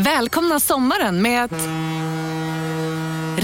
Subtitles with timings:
[0.00, 1.68] Välkomna sommaren med att...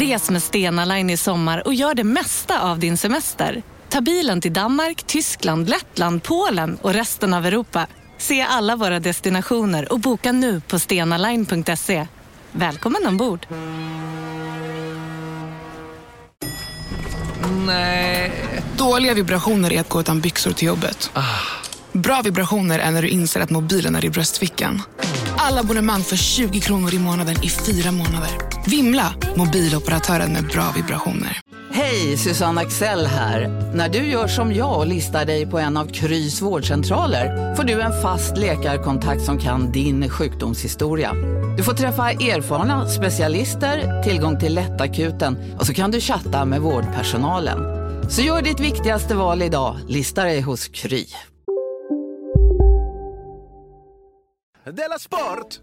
[0.01, 3.63] Res med Stena Line i sommar och gör det mesta av din semester.
[3.89, 7.87] Ta bilen till Danmark, Tyskland, Lettland, Polen och resten av Europa.
[8.19, 12.07] Se alla våra destinationer och boka nu på stenaline.se.
[12.53, 13.47] Välkommen ombord!
[17.67, 18.33] Nej.
[18.77, 21.11] Dåliga vibrationer är att gå utan byxor till jobbet.
[21.93, 24.83] Bra vibrationer är när du inser att mobilen är i bröstfickan.
[25.49, 28.31] Alla abonnemang för 20 kronor i månaden i fyra månader.
[28.67, 29.15] Vimla!
[29.37, 31.41] Mobiloperatören med bra vibrationer.
[31.73, 33.49] Hej, Susanne Axel här.
[33.75, 37.81] När du gör som jag och listar dig på en av Krys vårdcentraler får du
[37.81, 41.13] en fast läkarkontakt som kan din sjukdomshistoria.
[41.57, 47.59] Du får träffa erfarna specialister, tillgång till lättakuten och så kan du chatta med vårdpersonalen.
[48.11, 51.07] Så gör ditt viktigaste val idag, lista dig hos Kry.
[54.73, 55.61] Della Sport!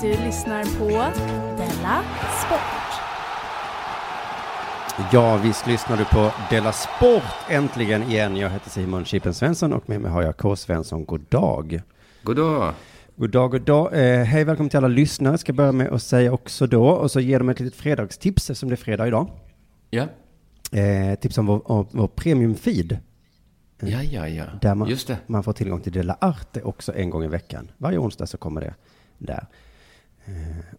[0.00, 0.88] Du lyssnar på
[1.56, 2.02] Della
[2.46, 2.60] Sport.
[5.12, 8.36] Ja, visst lyssnar du på Della Sport äntligen igen.
[8.36, 10.56] Jag heter Simon Chippen Svensson och med mig har jag K.
[10.56, 11.04] Svensson.
[11.04, 11.82] God dag.
[12.22, 12.74] God dag.
[13.18, 13.92] God dag, god dag.
[13.92, 15.38] Eh, hej, välkommen till alla lyssnare.
[15.38, 18.68] Ska börja med att säga också då, och så ger de ett litet fredagstips eftersom
[18.68, 19.30] det är fredag idag.
[19.90, 20.06] Ja,
[20.72, 22.98] Eh, tips om vår, om vår premium feed.
[23.80, 24.44] ja, ja, ja.
[24.60, 25.18] Där man, Just det.
[25.26, 27.70] man får tillgång till Della Arte också en gång i veckan.
[27.78, 28.74] Varje onsdag så kommer det
[29.18, 29.46] där.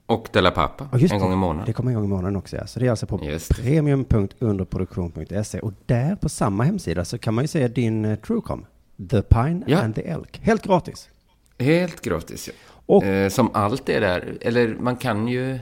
[0.06, 1.20] Och Della Pappa, en det.
[1.20, 1.66] gång i månaden.
[1.66, 2.68] Det kommer en gång i månaden också, ja.
[2.68, 3.18] Så det är alltså på
[3.62, 5.60] premium.underproduktion.se.
[5.60, 8.66] Och där på samma hemsida så kan man ju se din uh, Truecom.
[9.10, 9.80] The Pine Ja.
[9.82, 10.40] and the Elk.
[10.44, 11.10] Helt gratis.
[11.60, 12.54] Helt gratis, ja.
[12.86, 14.38] Och- Eh, som allt är där.
[14.42, 15.60] Eller man kan ju...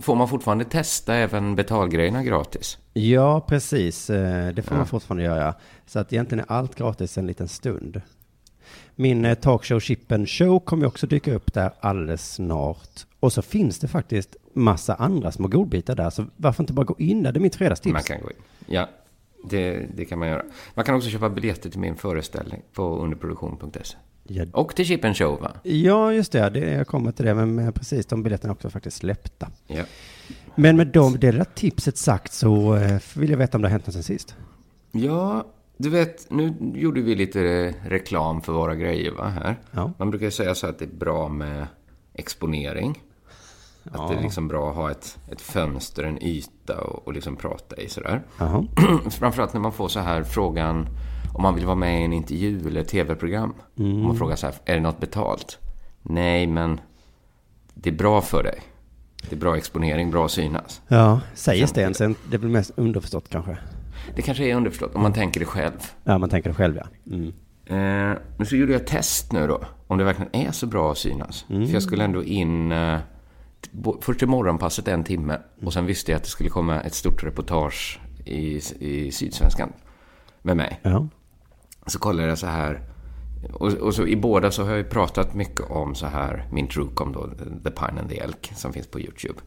[0.00, 2.78] Får man fortfarande testa även betalgrejerna gratis?
[2.92, 4.10] Ja, precis.
[4.10, 4.86] Eh, Det får man Ja.
[4.86, 5.54] fortfarande göra.
[5.86, 8.00] Så att egentligen är allt gratis en liten stund.
[8.94, 13.06] Min eh, talkshow Chippen Show kommer också dyka upp där alldeles snart.
[13.20, 16.10] Och så finns det faktiskt massa andra små godbitar där.
[16.10, 17.32] Så varför inte bara gå in där?
[17.32, 17.92] Det är mitt fredagstips.
[17.92, 18.36] Man kan gå in.
[18.66, 18.88] Ja,
[19.50, 20.42] det, det kan man göra.
[20.74, 23.96] Man kan också köpa biljetter till min föreställning på underproduktion.se.
[24.30, 25.52] Ja, Och till Chip and Show, va?
[25.62, 26.50] Ja, just det.
[26.50, 26.70] det.
[26.70, 27.34] Jag kommer till det.
[27.34, 29.48] Men precis, de biljetterna också faktiskt släppta.
[29.66, 29.84] Ja.
[30.54, 33.72] Men med de, det där tipset sagt så eh, vill jag veta om det har
[33.72, 34.36] hänt något sen sist.
[34.92, 35.46] Ja,
[35.76, 39.56] du vet, nu gjorde vi lite reklam för våra grejer, va, här.
[39.70, 39.92] Ja.
[39.98, 41.66] Man brukar ju säga så att det är bra med
[42.14, 43.02] exponering.
[43.92, 47.36] Att det är liksom bra att ha ett, ett fönster, en yta och, och liksom
[47.36, 48.22] prata i sådär.
[49.10, 50.88] Framförallt när man får så här frågan
[51.34, 53.54] om man vill vara med i en intervju eller ett tv-program.
[53.76, 55.58] Om man frågar så här, är det något betalt?
[56.02, 56.80] Nej, men
[57.74, 58.60] det är bra för dig.
[59.28, 60.82] Det är bra exponering, bra synas.
[60.88, 61.98] Ja, sägs det ens?
[61.98, 63.58] Det väl mest underförstått kanske.
[64.16, 65.92] Det kanske är underförstått om man tänker det själv.
[66.04, 67.14] Ja, man tänker det själv ja.
[67.14, 67.32] Mm.
[67.66, 70.92] Eh, men så gjorde jag ett test nu då, om det verkligen är så bra
[70.92, 71.44] att synas.
[71.48, 72.98] För jag skulle ändå in, eh,
[74.00, 77.24] först i morgonpasset en timme och sen visste jag att det skulle komma ett stort
[77.24, 79.72] reportage i, i Sydsvenskan
[80.42, 80.80] med mig.
[80.82, 81.08] Ja.
[81.88, 82.80] Så kollade jag så här,
[83.52, 86.68] och, och så i båda så har jag ju pratat mycket om så här, min
[86.68, 87.28] Truecom då,
[87.64, 89.38] The Pine and the Elk, som finns på YouTube.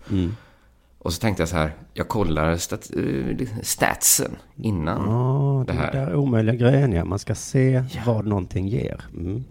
[0.98, 5.80] Och så tänkte jag så här, jag kollar stat, eh, statsen innan Ja, det det
[5.80, 5.92] här.
[5.92, 7.06] där omöjliga grejen ja.
[7.06, 9.02] Man ska se vad någonting ger.
[9.18, 9.44] Mm.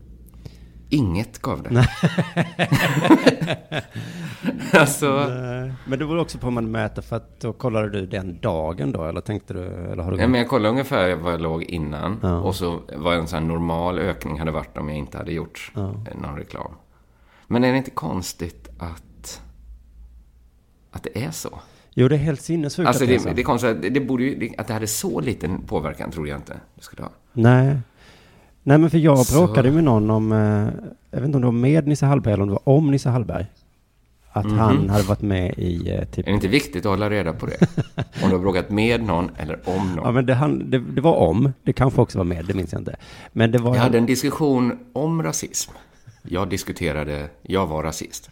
[0.92, 1.70] Inget gav det.
[4.72, 8.06] alltså, Nej, Men det beror också på hur man mäter, för att då kollade du
[8.06, 11.32] den dagen då, eller tänkte du, eller har du ja, men jag kollade ungefär vad
[11.32, 12.18] jag låg innan.
[12.22, 12.38] Ja.
[12.40, 15.94] Och så vad en sån normal ökning hade varit om jag inte hade gjort Ja.
[16.22, 16.72] någon reklam.
[17.46, 19.42] Men är det inte konstigt att,
[20.90, 21.58] att det är så?
[21.94, 23.30] Jo, det är helt sinnessjukt Alltså att det är det, så.
[23.32, 26.28] det är konstigt, det, det borde ju, det, att det hade så liten påverkan tror
[26.28, 27.10] jag inte det skulle ha.
[27.32, 27.76] Nej.
[28.62, 30.38] Nej, men för jag Så- bråkade med någon om, eh,
[31.10, 33.08] jag vet inte om det var med Nisse Hallberg eller om det var om Nisse
[33.10, 33.46] Hallberg.
[34.32, 34.58] Att Mhm.
[34.58, 36.18] han hade varit med i eh, typ...
[36.26, 37.56] Är det inte viktigt att hålla reda på det?
[38.22, 39.96] om du har bråkat med någon eller om någon.
[40.04, 41.52] Ja, men det, han, det, det var om.
[41.62, 42.96] Det kanske också var med, det minns jag inte.
[43.32, 43.74] Men det var...
[43.74, 45.72] Jag hade en diskussion om rasism.
[46.22, 48.30] Jag diskuterade, jag var rasist.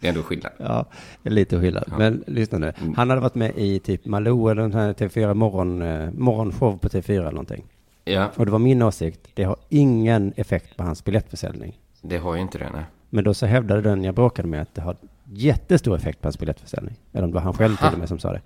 [0.00, 0.52] Det är ändå skillnad.
[0.58, 0.84] Ja,
[1.22, 1.92] lite skillnad.
[1.98, 2.72] Men lyssna nu.
[2.82, 2.94] Mm.
[2.96, 6.88] Han hade varit med i typ Malou eller den här TV4 morgon, eh, morgonshow på
[6.88, 7.64] TV4 eller någonting.
[8.12, 11.78] Ja, Och det var min åsikt, det har ingen effekt på hans biljettförsäljning.
[12.02, 12.84] det har ju inte det, nej.
[13.10, 14.96] Men då så hävdade den jag bråkade med att det har
[15.32, 16.94] jättestor effekt på hans biljettförsäljning.
[17.12, 18.40] Eller om det var han själv till och med som sa det.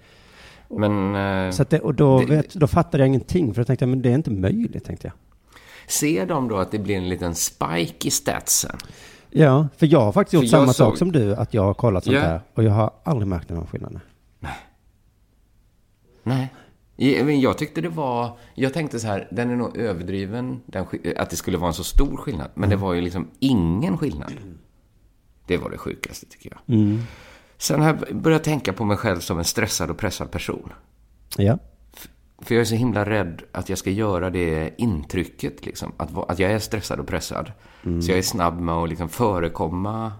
[0.68, 1.14] Men
[1.46, 3.90] eh, Så det, och då, Det- vet, då fattade jag ingenting, för då tänkte jag,
[3.90, 5.14] men det är inte möjligt, tänkte jag.
[5.90, 8.76] ser de då att det blir en liten spike i statsen?
[9.30, 11.74] Ja, för jag har faktiskt gjort samma jag sak såg- som du, att jag har
[11.74, 12.20] kollat sånt Ja.
[12.22, 12.40] här.
[12.54, 14.00] Och jag har aldrig märkt någon skillnad.
[14.40, 14.52] Nej.
[16.22, 16.46] Men
[16.96, 18.38] Jag tyckte det var...
[18.54, 20.86] Jag tänkte så här, den är nog överdriven, den,
[21.16, 22.50] att det skulle vara en så stor skillnad.
[22.54, 24.32] Men det var ju liksom ingen skillnad.
[25.46, 26.76] Det var det sjukaste, tycker jag.
[27.58, 30.72] Sen har jag börjat tänka på mig själv som en stressad och pressad person.
[31.36, 31.58] Ja.
[32.38, 35.92] För jag är så himla rädd att jag ska göra det intrycket, liksom.
[35.96, 37.52] Att, att jag är stressad och pressad.
[37.82, 40.12] Så jag är snabb med att liksom förekomma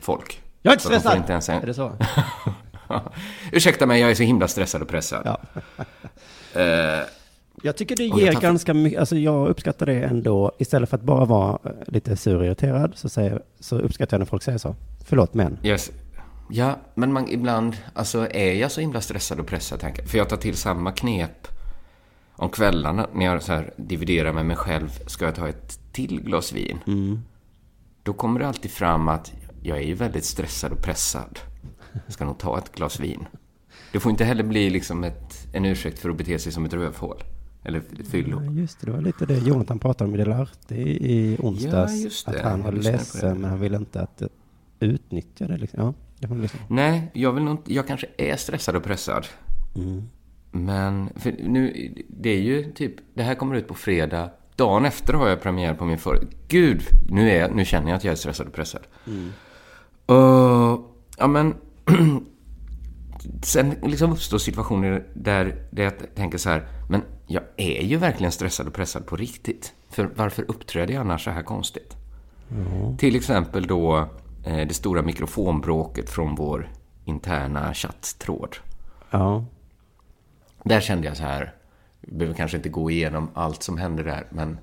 [0.00, 0.42] folk.
[0.62, 1.16] Jag är inte stressad!
[1.16, 1.62] Inte ens en...
[1.62, 1.92] Är det så?
[3.52, 5.22] Ursäkta mig, jag är så himla stressad och pressad.
[5.24, 5.40] Ja.
[6.54, 7.02] Eh,
[7.62, 11.02] Jag tycker det ger tar- ganska mycket, alltså jag uppskattar det ändå, istället för att
[11.02, 14.76] bara vara lite sur och irriterad, så, säger, så uppskattar jag när folk säger så.
[15.04, 15.58] Förlåt, men.
[15.62, 15.90] Yes.
[16.50, 20.06] Ja, men man, ibland, alltså är jag så himla stressad och pressad, tänker.
[20.06, 21.48] För jag tar till samma knep
[22.36, 24.88] om kvällarna när jag så här dividerar med mig själv.
[25.06, 26.78] Ska jag ta ett till glas vin?
[28.02, 29.32] Då kommer det alltid fram att
[29.62, 31.38] jag är ju väldigt stressad och pressad.
[31.92, 33.26] Jag ska nog ta ett glas vin.
[33.92, 36.72] Det får inte heller bli liksom ett, en ursäkt för att bete sig som ett
[36.72, 37.22] rövhål.
[37.62, 38.42] Eller ett fyllo.
[38.44, 41.92] Ja, just det, det var lite det Jonathan pratade om i Delarte i, onsdags.
[41.92, 42.32] Ja, just det.
[42.32, 44.22] Att han var ledsen, men han ville inte att
[44.80, 45.56] utnyttja det.
[45.56, 45.80] Liksom.
[45.80, 45.94] Ja,
[46.28, 46.74] det lyssna på.
[46.74, 49.26] Nej, jag vill nog inte, jag kanske är stressad och pressad.
[50.50, 54.30] Men, för nu, det är ju typ, det här kommer ut på fredag.
[54.56, 56.26] Dagen efter har jag premiär på min för...
[56.48, 58.82] Gud, nu, är, nu känner jag att jag är stressad och pressad.
[60.06, 61.54] Och, ja men,
[63.42, 68.32] sen liksom uppstår situationer där, där jag tänker så här, men jag är ju verkligen
[68.32, 69.74] stressad och pressad på riktigt.
[69.88, 71.96] För varför uppträder jag annars så här konstigt?
[72.98, 74.08] Till exempel då
[74.44, 76.68] eh, det stora mikrofonbråket från vår
[77.04, 78.56] interna chatttråd.
[79.10, 79.44] Ja,
[80.64, 81.54] Där kände jag så här,
[82.00, 84.58] vi behöver kanske inte gå igenom allt som hände där, men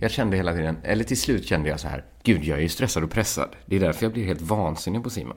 [0.00, 2.68] jag kände hela tiden, eller till slut kände jag så här, gud jag är ju
[2.68, 3.48] stressad och pressad.
[3.66, 5.36] Det är därför jag blir helt vansinnig på Simon.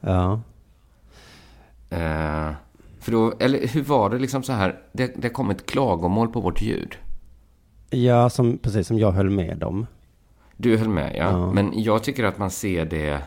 [0.00, 0.40] Ja.
[1.90, 2.52] Eh,
[3.00, 6.40] för då, eller hur var det liksom så här, det, det kom ett klagomål på
[6.40, 6.98] vårt ljud.
[7.90, 9.86] Ja, som, precis som jag höll med om.
[10.56, 11.30] Du höll med, ja.
[11.30, 11.52] Ja.
[11.52, 13.22] Men jag tycker att man ser det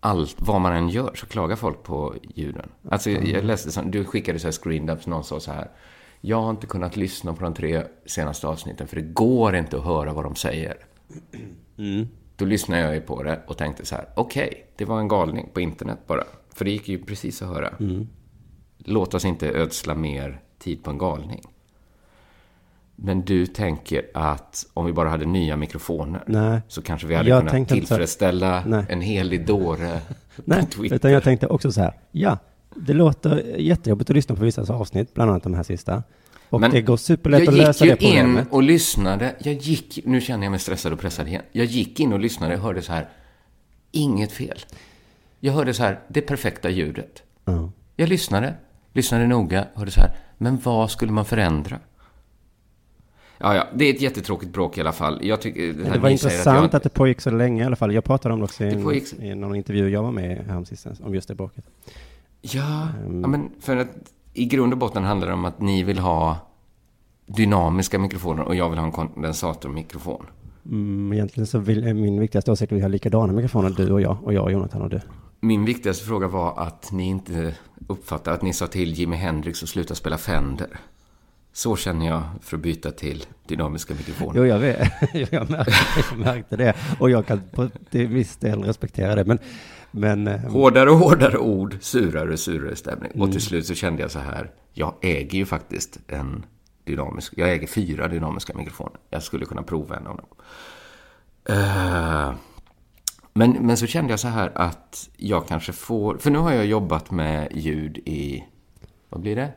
[0.00, 2.68] allt, vad man än gör, så klagar folk på ljuden.
[2.90, 5.70] Alltså, jag, jag läste, som, du skickade så här screendubs, någon sa så här.
[6.20, 9.84] Jag har inte kunnat lyssna på de tre senaste avsnitten, för det går inte att
[9.84, 10.76] höra vad de säger.
[12.36, 15.48] Då lyssnade jag ju på det och tänkte så här, okej, det var en galning
[15.54, 16.24] på internet bara.
[16.54, 17.74] För det gick ju precis att höra.
[18.78, 21.42] Låt oss inte ödsla mer tid på en galning.
[22.96, 26.60] Men du tänker att om vi bara hade nya mikrofoner Nej.
[26.68, 30.00] så kanske vi hade Jag kunnat tillfredsställa en helig dåre
[30.44, 30.96] Nej, Twitter.
[30.96, 32.38] utan jag tänkte också så här, ja,
[32.76, 36.02] det låter jättejobbigt att lyssna på vissa avsnitt, bland annat de här sista.
[36.50, 38.48] Och Men det går superlätt jag att lösa gick det ju in problemet.
[38.52, 39.34] och lyssnade.
[39.38, 41.42] Jag gick, nu känner jag mig stressad och pressad igen.
[41.52, 43.08] Jag gick in och lyssnade och hörde så här,
[43.96, 44.58] inget fel.
[45.40, 47.22] Jag hörde så här, det perfekta ljudet.
[47.44, 47.70] Ja.
[47.96, 48.54] Jag lyssnade,
[48.92, 51.78] lyssnade noga, hörde så här, men vad skulle man förändra?
[53.38, 55.18] Ja, ja, det är ett jättetråkigt bråk i alla fall.
[55.22, 57.76] Jag tycker, det, här Det var intressant att, jag, det pågick så länge i alla
[57.76, 57.94] fall.
[57.94, 60.30] Jag pratade om det också i, Det en, pågick- i någon intervju jag var med
[60.38, 61.64] i häromsistens, om just det bråket.
[62.40, 63.20] Ja, Ehm.
[63.20, 63.88] ja, men för att
[64.32, 66.36] i grund och botten handlar det om att ni vill ha
[67.26, 70.26] dynamiska mikrofoner och jag vill ha en kondensatormikrofon.
[70.66, 74.00] Mm, egentligen så vill, är min viktigaste åsikt att vi har likadana mikrofoner, du och
[74.00, 75.00] jag, och jag och Jonathan och du.
[75.40, 77.54] Min viktigaste fråga var att ni inte
[77.86, 80.68] uppfattar att ni sa till Jimi Hendrix att sluta spela Fender.
[81.52, 84.40] Så känner jag för att byta till dynamiska mikrofoner.
[84.40, 84.92] Jo, jag vet.
[85.32, 85.72] jag, märkte,
[86.10, 86.74] jag märkte det.
[87.00, 89.24] Och jag kan på viss del respektera det.
[89.24, 89.38] Men,
[89.90, 93.10] men eh, Hårdare och hårdare ord, surare och surare stämning.
[93.20, 96.44] Och till slut så kände jag så här, jag äger ju faktiskt en
[96.84, 99.00] dynamisk, jag äger fyra dynamiska mikrofoner.
[99.10, 100.26] Jag skulle kunna prova en av dem.
[101.44, 102.34] Eh,
[103.32, 106.66] men, men så kände jag så här att jag kanske får, för nu har jag
[106.66, 108.44] jobbat med ljud i,
[109.08, 109.52] vad blir det?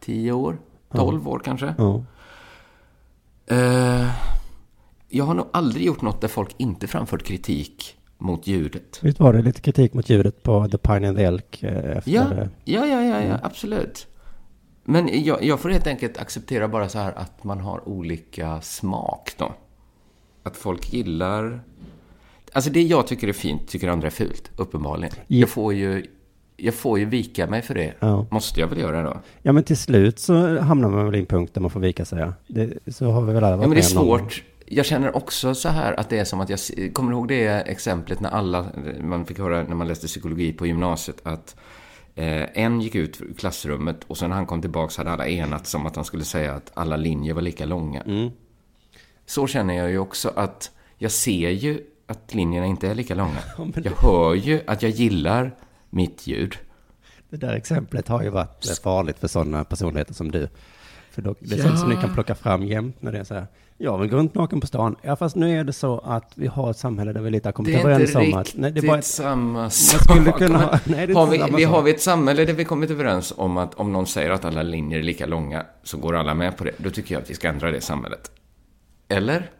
[0.00, 0.58] Tio år?
[0.90, 1.74] Tolv år kanske?
[1.78, 2.04] ja.
[3.46, 4.10] Eh,
[5.08, 8.98] jag har nog aldrig gjort något där folk inte framfört kritik mot ljudet.
[9.02, 12.10] Visst var det lite kritik mot ljudet på The Pine and the Elk eh, efter
[12.10, 12.26] Ja,
[12.64, 14.06] ja, ja, ja, ja absolut.
[14.90, 19.32] Men jag, jag får helt enkelt acceptera bara så här att man har olika smak
[19.36, 19.54] då.
[20.42, 21.60] Att folk gillar...
[22.52, 25.12] Alltså det jag tycker är fint tycker andra är fult, uppenbarligen.
[25.16, 25.38] Ja.
[25.38, 26.06] Jag får ju...
[26.56, 27.94] Jag får ju vika mig för det.
[27.98, 28.26] Ja.
[28.30, 29.20] Måste jag väl göra då?
[29.42, 32.04] Ja, men till slut så hamnar man väl i en punkt där man får vika
[32.04, 32.18] sig.
[32.18, 32.32] ja.
[32.46, 34.42] Det, så har vi väl alla varit Ja, men det är svårt.
[34.66, 36.58] Jag känner också så här att det är som att jag...
[36.92, 38.66] Kommer ihåg det exemplet när alla...
[39.00, 41.56] Man fick höra när man läste psykologi på gymnasiet att
[42.18, 45.74] eh, en gick ut ur klassrummet och sen när han kom tillbaka hade alla enats
[45.74, 48.02] om att han skulle säga att alla linjer var lika långa.
[48.02, 48.30] Mm.
[49.26, 53.40] Så känner jag ju också att jag ser ju att linjerna inte är lika långa.
[53.56, 55.54] men Jag hör ju att jag gillar
[55.90, 56.54] mitt ljud.
[57.30, 60.48] Det där exemplet har ju varit farligt för sådana personligheter som du.
[61.18, 63.34] För då, det är sånt som ni kan plocka fram jämt när det är så
[63.34, 63.46] här.
[63.78, 64.96] Jag vill gå runt naken på stan.
[65.02, 67.52] Ja, fast nu är det så att vi har ett samhälle där vi lite har
[67.52, 68.54] kommit överens om att...
[68.56, 70.38] Nej, det är bara ett, samma sak.
[70.38, 71.72] kunna ha- nej, det är har inte vi, samma vi sak.
[71.74, 74.62] har vi ett samhälle där vi kommit överens om att om någon säger att alla
[74.62, 76.72] linjer är lika långa så går alla med på det.
[76.78, 78.30] Då tycker jag att vi ska ändra det samhället.
[79.08, 79.50] Eller?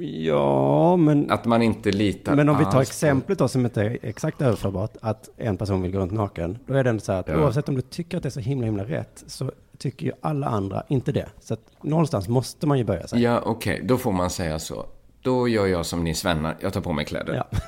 [0.00, 1.30] ja, men...
[1.30, 4.96] Att man inte litar Men om vi tar exemplet då som inte är exakt överförbart,
[5.00, 7.36] att en person vill gå runt naken, då är det ändå så här att Ja.
[7.36, 10.46] oavsett om du tycker att det är så himla himla rätt, så tycker ju alla
[10.46, 11.28] andra inte det.
[11.40, 13.32] Så att någonstans måste man ju börja säga.
[13.32, 13.80] Ja, okej.
[13.84, 14.86] Då får man säga så.
[15.22, 16.56] Då gör jag som ni svennar.
[16.60, 17.34] Jag tar på mig kläder.
[17.34, 17.58] Ja.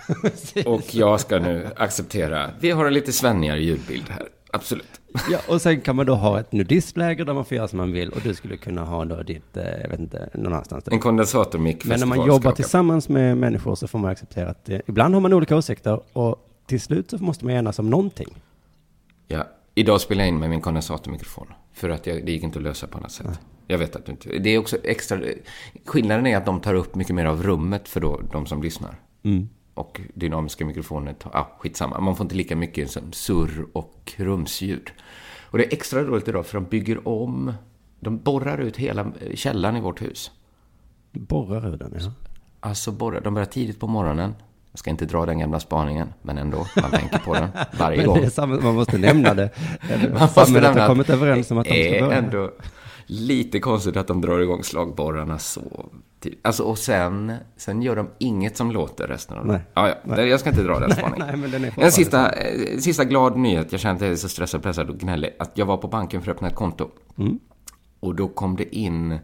[0.71, 2.51] Och jag ska nu acceptera.
[2.61, 4.29] Vi har en lite svennigare ljudbild här.
[4.51, 5.01] Absolut.
[5.31, 7.93] ja, och sen kan man då ha ett nudistläger där man får göra som man
[7.93, 10.85] vill och du skulle kunna ha då ditt, eh, jag vet inte, någon annanstans.
[10.85, 10.93] Där.
[10.93, 14.83] En kondensatormick Men när man jobbar tillsammans med människor så får man acceptera att det,
[14.87, 16.37] ibland har man olika åsikter och
[16.67, 18.29] till slut så måste man enas om någonting.
[19.29, 19.45] Ja,
[19.75, 21.47] idag spelar jag in med min kondensatormikrofon.
[21.77, 23.41] För att jag, det gick inte att lösa på annat sätt.
[23.67, 24.39] Jag vet att du inte...
[24.39, 25.21] Det är också extra...
[25.85, 29.01] Skillnaden är att de tar upp mycket mer av rummet för då, de som lyssnar.
[29.75, 32.01] Och dynamiska mikrofoner, tar, ah, skitsamma.
[32.01, 34.91] Man får inte lika mycket som surr och rumsljud.
[35.43, 37.53] Och det är extra roligt idag för de bygger om...
[38.01, 40.31] De borrar ut hela källaren i vårt hus.
[41.13, 42.13] Borrar ur den, ja.
[42.61, 44.35] Alltså borrar, de börjar tidigt på morgonen.
[44.77, 48.31] Jag ska inte dra den gamla spaningen, men ändå, man tänker på den varje gång.
[48.31, 49.51] samma, man måste nämna det.
[50.13, 52.19] Man måste nämna har kommit överens om att de det ska är börja.
[52.19, 52.51] ändå
[53.07, 55.61] lite konstigt att de drar igång slagborrarna så.
[56.43, 59.61] Alltså, och sen, sen gör de inget som låter resten av Nej.
[59.75, 59.95] dagen.
[60.09, 61.51] Ja, ja, jag ska inte dra den Nej, spaningen.
[61.63, 63.73] nej, En sista, eh, sista glad nyhet.
[63.73, 65.31] Jag känner att jag är så stressad, pressad och gnällig.
[65.39, 66.89] Att jag var på banken för att öppna ett konto.
[67.19, 67.39] Mm.
[68.01, 69.19] Och då kom det in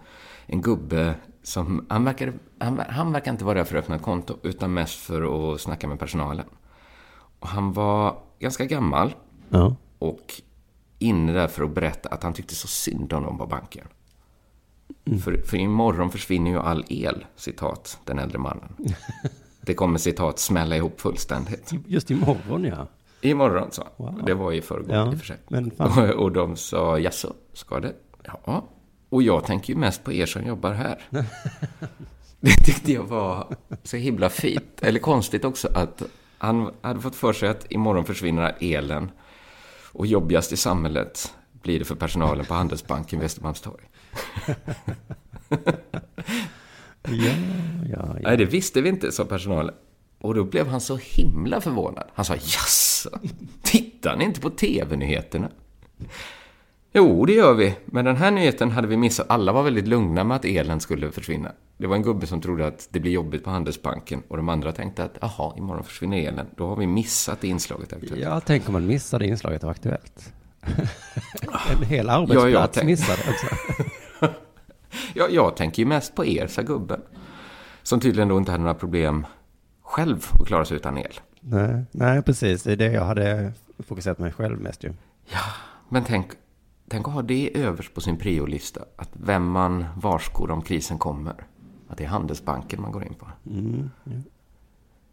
[0.47, 4.03] en gubbe som, han verkar, han, han verkar inte vara där för att öppna ett
[4.03, 6.47] konto, utan mest för att snacka med personalen.
[7.39, 9.15] Och han var ganska gammal
[9.49, 9.77] Ja.
[9.99, 10.43] och
[10.99, 13.87] inne där för att berätta att han tyckte så synd om dem på banken.
[15.25, 18.77] För, för imorgon försvinner ju all el, citat den äldre mannen.
[19.61, 21.73] Det kommer citat smälla ihop fullständigt.
[21.87, 22.87] Just imorgon, ja.
[23.21, 23.89] Imorgon, sa.
[23.97, 24.23] Wow.
[24.27, 25.39] Det var i förrgår Ja, i och för sig.
[25.79, 27.95] Och, och de sa, jaså, ska det?
[28.25, 28.65] Ja.
[29.13, 30.99] Och jag tänker ju mest på er som jobbar här.
[32.41, 34.83] Det tyckte jag var så himla fint.
[34.83, 36.03] Eller konstigt också att
[36.39, 39.11] han hade fått för sig att imorgon försvinner elen.
[39.93, 43.85] Och jobbigast i samhället blir det för personalen på Handelsbanken Västermalmstorg.
[47.05, 47.33] Ja,
[47.91, 48.19] ja, ja.
[48.21, 49.75] Nej, det visste vi inte, sa personalen.
[50.19, 52.09] Och då blev han så himla förvånad.
[52.15, 53.11] Han sa, jaså,
[53.63, 55.51] tittar ni inte på TV-nyheterna?
[56.93, 57.77] Jo, det gör vi.
[57.85, 59.27] Men den här nyheten hade vi missat.
[59.29, 61.53] Alla var väldigt lugna med att elen skulle försvinna.
[61.77, 64.23] Det var en gubbe som trodde att det blir jobbigt på Handelsbanken.
[64.29, 66.47] Och de andra tänkte att, jaha, imorgon försvinner elen.
[66.57, 67.93] Då har vi missat inslaget.
[67.93, 68.23] Aktuellt.
[68.23, 70.33] ja, tänk om man missade inslaget av Aktuellt.
[71.81, 73.47] en hel arbetsplats tänk- missade också.
[75.15, 77.01] Ja, jag tänker ju mest på er, sa gubben.
[77.83, 79.27] Som tydligen då inte hade några problem
[79.83, 81.13] själv att klara sig utan el.
[81.41, 82.63] Nej, nej, precis.
[82.63, 84.93] Det är det jag hade fokuserat mig själv mest ju.
[85.89, 86.27] Men tänk,
[86.93, 88.81] tänk att ha det överst på sin priolista.
[88.97, 91.35] Att vem man varskor om krisen kommer.
[91.89, 93.27] Att det är Handelsbanken man går in på.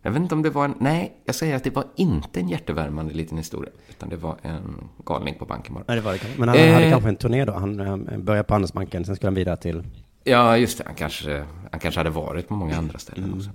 [0.02, 0.74] Jag vet inte om det var en...
[0.80, 3.72] Nej, jag säger att det var inte en hjärtevärmande liten historia.
[3.90, 5.84] Utan det var en galning på banken bara.
[5.88, 6.20] Nej, det var det.
[6.38, 6.74] Men han Eh.
[6.74, 7.54] hade kanske en turné då.
[7.54, 9.84] Han eh, började på Handelsbanken, sen skulle han vidare till...
[10.24, 10.84] Ja, just det.
[10.88, 13.50] Han kanske, han kanske hade varit på många andra ställen också.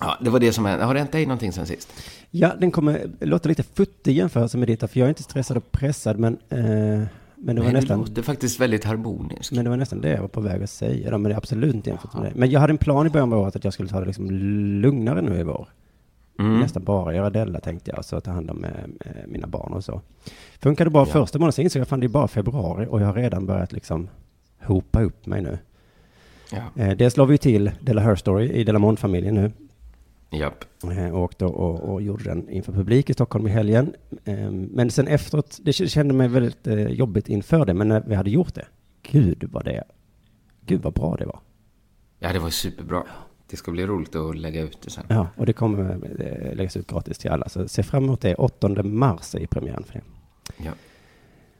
[0.00, 0.84] Ja, det var det som hände.
[0.84, 1.92] Har det hänt dig någonting sen sist?
[2.30, 5.72] Ja, den kommer låta lite futtig jämförelse med ditt, för jag är inte stressad och
[5.72, 7.06] pressad, men, eh,
[7.42, 8.00] men det var Nej, nästan...
[8.00, 9.52] Det låter faktiskt väldigt harmoniskt.
[9.52, 11.36] Men det var nästan det jag var på väg att säga, då, men det är
[11.36, 12.32] absolut inte jämfört med det.
[12.34, 14.30] Men jag hade en plan i början av året att jag skulle ta det liksom
[14.80, 15.68] lugnare nu i vår.
[16.38, 16.60] Mm.
[16.60, 18.70] Nästan bara göra Della tänkte jag, så ta hand om eh,
[19.00, 20.00] eh, mina barn och så.
[20.58, 23.14] Funkade bra första månaden, sen insåg jag fan det är bara februari och jag har
[23.14, 24.08] redan börjat liksom
[24.62, 25.58] hopa upp mig nu.
[26.52, 26.82] Ja.
[26.82, 29.52] Eh, dels la vi till Della Her Story i Della Mond-familjen nu.
[30.30, 30.64] Japp.
[30.84, 33.94] Eh, och åkte och, och gjorde den inför publik i Stockholm i helgen.
[34.24, 38.14] Eh, men sen efteråt, det kände mig väldigt eh, jobbigt inför det, men när vi
[38.14, 38.66] hade gjort det,
[39.10, 39.84] gud vad det,
[40.66, 41.40] gud vad bra det var.
[42.18, 43.02] Ja, det var superbra.
[43.50, 45.04] Det ska bli roligt att lägga ut det sen.
[45.08, 48.34] Ja, och det kommer eh, läggas ut gratis till alla, så se fram emot det.
[48.34, 50.02] 8 mars är premiären för det.
[50.64, 50.70] Ja.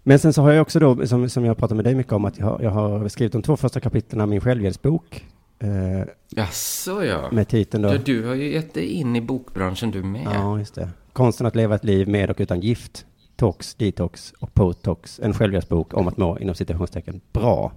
[0.03, 2.25] Men sen så har jag också då, som, som jag pratat med dig mycket om,
[2.25, 5.27] att jag, har- jag har skrivit de två första kapitlen av min självhjälpsbok.
[5.61, 7.29] Eh, Jaså, ja.
[7.33, 7.91] med titeln då.
[7.91, 10.27] Du, du har ju gett dig in i bokbranschen du med.
[10.35, 10.89] Ja, just det.
[11.13, 13.07] Konsten att leva ett liv med och utan gift.
[13.37, 15.21] Tox, detox och potox.
[15.23, 17.73] En självhjälpsbok om att må inom citationstecken bra.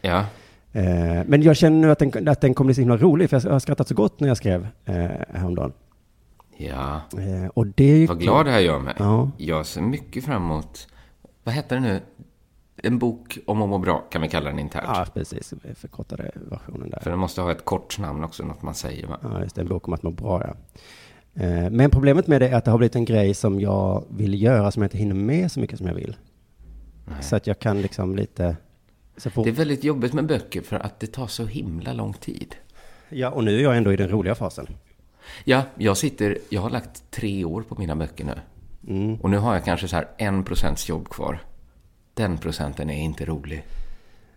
[0.00, 0.24] Ja.
[0.72, 3.40] Eh, men jag känner nu att den, att den kommer bli så himla rolig, för
[3.44, 4.94] jag har skrattat så gott när jag skrev eh,
[5.34, 5.72] häromdagen.
[6.56, 8.94] Ja, Eh, och det är ju vad glad det här gör mig.
[8.98, 9.30] Ja.
[9.36, 10.88] Jag ser mycket fram emot,
[11.44, 12.00] vad heter det nu?
[12.82, 14.88] En bok om att må bra, kan vi kalla den internt.
[14.88, 15.54] Ja, precis.
[15.74, 17.00] Förkortade versionen där.
[17.00, 19.18] För den måste ha ett kort namn också, något man säger va?
[19.22, 19.60] Ja, just det.
[19.60, 20.54] En bok om att må bra, ja.
[21.42, 24.42] Eh, Men problemet med det är att det har blivit en grej som jag vill
[24.42, 26.16] göra som jag inte hinner med så mycket som jag vill.
[27.20, 28.56] Så att jag kan liksom lite...
[29.16, 29.44] Så fort...
[29.44, 32.54] Det är väldigt jobbigt med böcker för att det tar så himla lång tid.
[33.08, 34.66] Ja, och nu är jag ändå i den roliga fasen.
[35.44, 38.34] Ja, jag sitter, jag har lagt tre år på mina böcker nu.
[38.94, 39.14] Mm.
[39.20, 41.40] Och nu har jag kanske så här en procents jobb kvar.
[42.18, 43.64] Den procenten är inte rolig.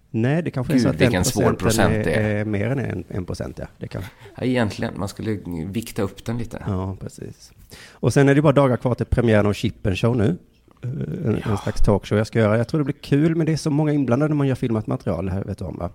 [0.09, 2.45] Nej, det kanske Gud, är så att vilken svår procent det är, är.
[2.45, 3.65] mer än en, en procent, ja.
[3.77, 4.01] Det kan.
[4.37, 6.63] Ja, egentligen, man skulle vikta upp den lite.
[6.67, 7.51] Ja, precis.
[7.91, 10.37] Och sen är det bara dagar kvar till premiären av Chippen Show nu.
[10.83, 10.89] Eh,
[11.25, 12.57] En, en slags talkshow jag ska göra.
[12.57, 14.87] Jag tror det blir kul, men det är så många inblandade när man gör filmat
[14.87, 15.29] material.
[15.29, 15.89] Här vet du om, va?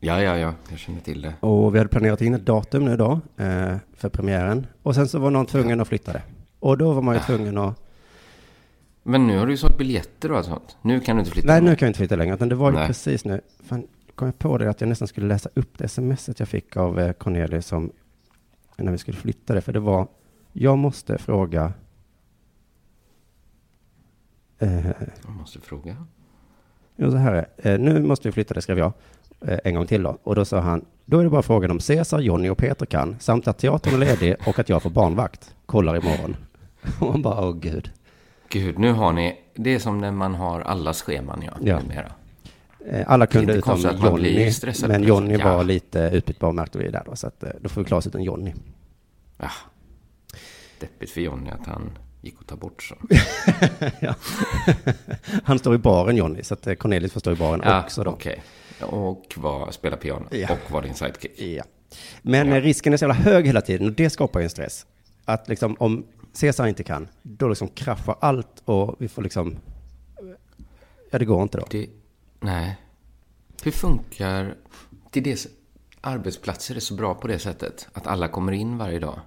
[0.00, 1.34] Ja, ja, ja, jag känner till det.
[1.40, 4.66] Och vi hade planerat in ett datum nu då, eh, för premiären.
[4.82, 6.22] Och sen så var någon tvungen att flytta det.
[6.60, 7.86] Och då var man ju tvungen att...
[9.02, 10.76] Men nu har du ju sålt biljetter och allt sånt.
[10.82, 11.48] Nu kan du inte flytta.
[11.48, 12.34] Nej, nu kan jag inte flytta längre.
[12.34, 12.86] Utan det var ju Nej.
[12.86, 13.40] precis nu.
[13.64, 16.76] Fan, kom jag på det att jag nästan skulle läsa upp det smset jag fick
[16.76, 17.92] av eh, Cornelius som
[18.76, 19.60] när vi skulle flytta det.
[19.60, 20.08] För det var,
[20.52, 21.72] jag måste fråga
[24.58, 24.86] eh,
[25.22, 26.06] Jag måste fråga.
[26.96, 28.92] Jo, så här är eh, Nu måste vi flytta det, skrev jag.
[29.40, 30.18] Eh, en gång till då.
[30.22, 33.16] Och då sa han, då är det bara frågan om Cesar, Jonny och Peter kan,
[33.20, 35.54] samt att teatern är ledig och att jag får barnvakt.
[35.66, 36.36] Kollar imorgon.
[37.00, 37.90] Och man bara, åh gud.
[38.52, 39.36] Gud, nu har ni...
[39.54, 41.78] Det är som när man har allas scheman, ja, Ja.
[41.80, 42.12] numera.
[42.90, 44.52] Eh, Alla kunde utom Jonny,
[44.88, 45.02] men.
[45.02, 45.56] Jonny Ja.
[45.56, 48.06] var lite utbytbar märkte vi där då, så att eh, då får vi klara oss
[48.06, 48.54] utan Jonny.
[49.38, 49.50] Ja.
[50.80, 52.94] Deppigt för Johnny att han gick och ta bort så.
[54.00, 54.14] ja.
[55.44, 58.04] Han står i baren Jonny, så att eh, Cornelius får stå i baren Ja, också
[58.04, 58.10] då.
[58.10, 58.42] okej.
[58.80, 60.26] Och var, spela piano.
[60.30, 60.48] Ja.
[60.52, 61.40] Och var din sidekick.
[61.40, 61.64] Ja.
[62.22, 64.86] Men risken är så jävla hög hela tiden och det skapar ju en stress.
[65.24, 69.56] Att liksom om Cesar inte kan, då liksom kraschar allt och vi får liksom...
[71.10, 71.64] Ja, det går inte då.
[71.70, 71.86] Det,
[72.40, 72.76] nej.
[73.62, 74.54] Hur funkar...
[75.10, 75.46] Till det,
[76.00, 77.88] arbetsplatser är så bra på det sättet.
[77.92, 79.20] Att alla kommer in varje dag.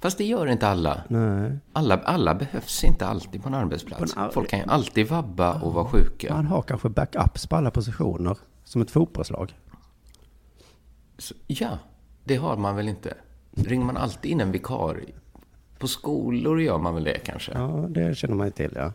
[0.00, 1.02] Fast det gör inte alla.
[1.08, 1.58] Nej.
[1.72, 4.14] Alla, alla behövs inte alltid på en arbetsplats.
[4.14, 6.34] På en ar- Folk kan ju alltid vabba och vara sjuka.
[6.34, 9.54] Man har kanske backups på alla positioner, som ett fotbollslag.
[11.18, 11.78] Så, ja,
[12.24, 13.14] det har man väl inte.
[13.52, 15.14] Ringer man alltid in en vikarie?
[15.78, 17.52] På skolor gör man väl det kanske?
[17.54, 18.92] Ja, det känner man ju till, ja.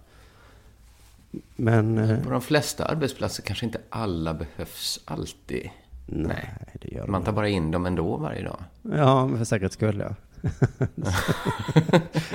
[1.56, 1.98] Men...
[1.98, 5.70] eh, På de flesta arbetsplatser kanske inte alla behövs alltid.
[6.06, 6.50] Nej,
[6.82, 8.60] det gör Man tar bara in dem ändå varje dag.
[8.82, 10.15] Ja, för säkerhets skull, ja.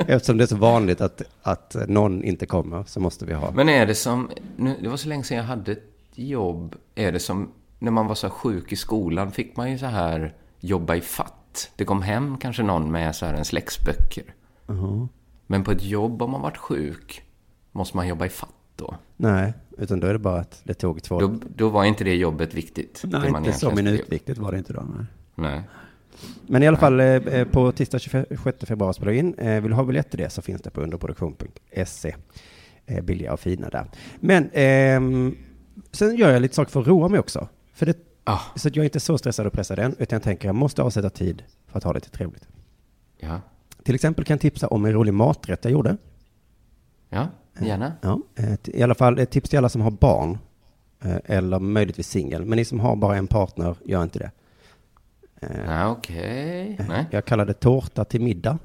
[0.06, 3.50] Eftersom det är så vanligt att, att någon inte kommer så måste vi ha.
[3.50, 5.82] Men är det som, nu, det var så länge sedan jag hade ett
[6.14, 9.86] jobb, är det som när man var så sjuk i skolan fick man ju så
[9.86, 11.70] här jobba i fatt.
[11.76, 13.78] Det kom hem kanske någon med så här en släcks
[14.66, 15.08] böcker.
[15.46, 17.22] Men på ett jobb om man varit sjuk
[17.72, 18.94] måste man jobba i fatt då.
[19.16, 21.20] Nej, utan då är det bara att det tog två...
[21.20, 23.02] Då, då var inte det jobbet viktigt.
[23.04, 24.82] det Nej, inte så minutviktigt var det inte då.
[24.96, 25.06] Nej.
[25.34, 25.62] Nej.
[26.46, 29.34] Men i alla fall, eh, eh, på tisdag 26 februari spelar vi in.
[29.34, 32.16] Eh, Vill du ha biljett till det så finns det på underproduktion.se.
[32.86, 33.90] Eh, Billiga och fina där.
[34.20, 35.36] Men ehm,
[35.92, 37.48] sen gör jag lite saker för att roa mig också.
[37.74, 37.98] För det,
[38.28, 40.54] Ah, så att jag är inte så stressad och pressad än, utan jag tänker jag
[40.54, 42.48] måste avsätta tid för att ha det lite trevligt.
[43.18, 43.40] ja.
[43.86, 45.96] Till exempel kan jag tipsa om en rolig maträtt jag gjorde.
[47.08, 47.28] Ja,
[47.60, 47.92] gärna.
[48.02, 50.38] Ja, eh, t- I alla fall ett tips till alla som har barn.
[51.04, 52.44] eh, Eller möjligtvis singel.
[52.44, 54.30] Men ni som har bara en partner, gör inte det.
[55.66, 56.78] Ja, okej.
[56.88, 57.06] Nej.
[57.10, 58.58] Jag kallar det tårta till middag.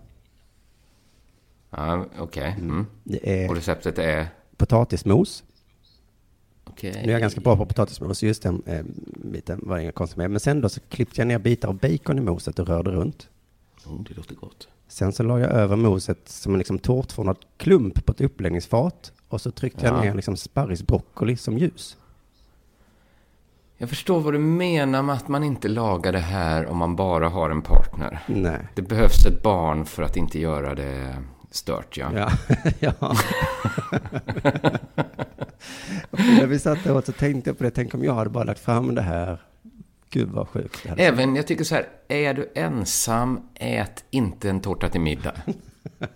[1.69, 2.55] Ja, okej.
[2.59, 2.85] Mm.
[3.03, 4.27] Det Och receptet är?
[4.57, 5.43] potatismos.
[6.63, 6.91] Okej.
[6.93, 8.83] Nu är jag ganska bra på potatismos, så just den eh,
[9.15, 10.31] biten var det inga konstigt med.
[10.31, 13.29] Men sen då så klippte jag ner bitar av bacon i moset och rörde runt.
[13.85, 14.67] Oh, det låter gott.
[14.91, 19.11] Sen så la jag över moset som en liksom tårtformad klump på ett uppläggningsfat.
[19.27, 20.01] Och så tryckte jag Ja.
[20.01, 21.97] ner liksom sparrisbroccoli som ljus.
[23.77, 27.29] Jag förstår vad du menar med att man inte lagar det här om man bara
[27.29, 28.19] har en partner.
[28.27, 28.67] Nej.
[28.75, 31.15] Det behövs ett barn för att inte göra det
[31.51, 32.11] stört, ja.
[32.15, 32.31] Ja,
[32.79, 32.93] ja.
[36.11, 38.29] Och när vi satt där åt så tänkte jag på det, tänk om jag hade
[38.29, 39.41] bara lagt fram det här.
[40.11, 44.89] Gud vad sjukt Även, jag tycker så här, är du ensam, ät inte en tårta
[44.89, 45.33] till middag.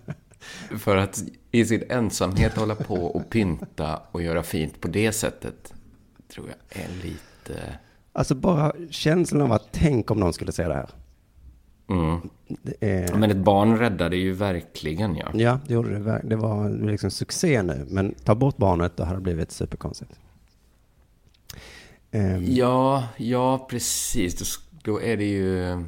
[0.78, 5.74] för att i sin ensamhet hålla på och pynta och göra fint på det sättet,
[6.28, 7.78] tror jag är lite...
[8.12, 10.90] Alltså bara känslan av att tänk om någon skulle säga det här.
[11.88, 12.20] Mm.
[12.62, 15.30] Det är, Men ett barn räddade ju verkligen, ja.
[15.34, 16.20] Ja, det gjorde det.
[16.24, 17.86] Det var liksom succé nu.
[17.90, 20.12] Men ta bort barnet, då hade det blivit superkonstigt.
[22.16, 24.58] Ehm, Ja, ja, precis.
[24.82, 25.84] Då, är det ju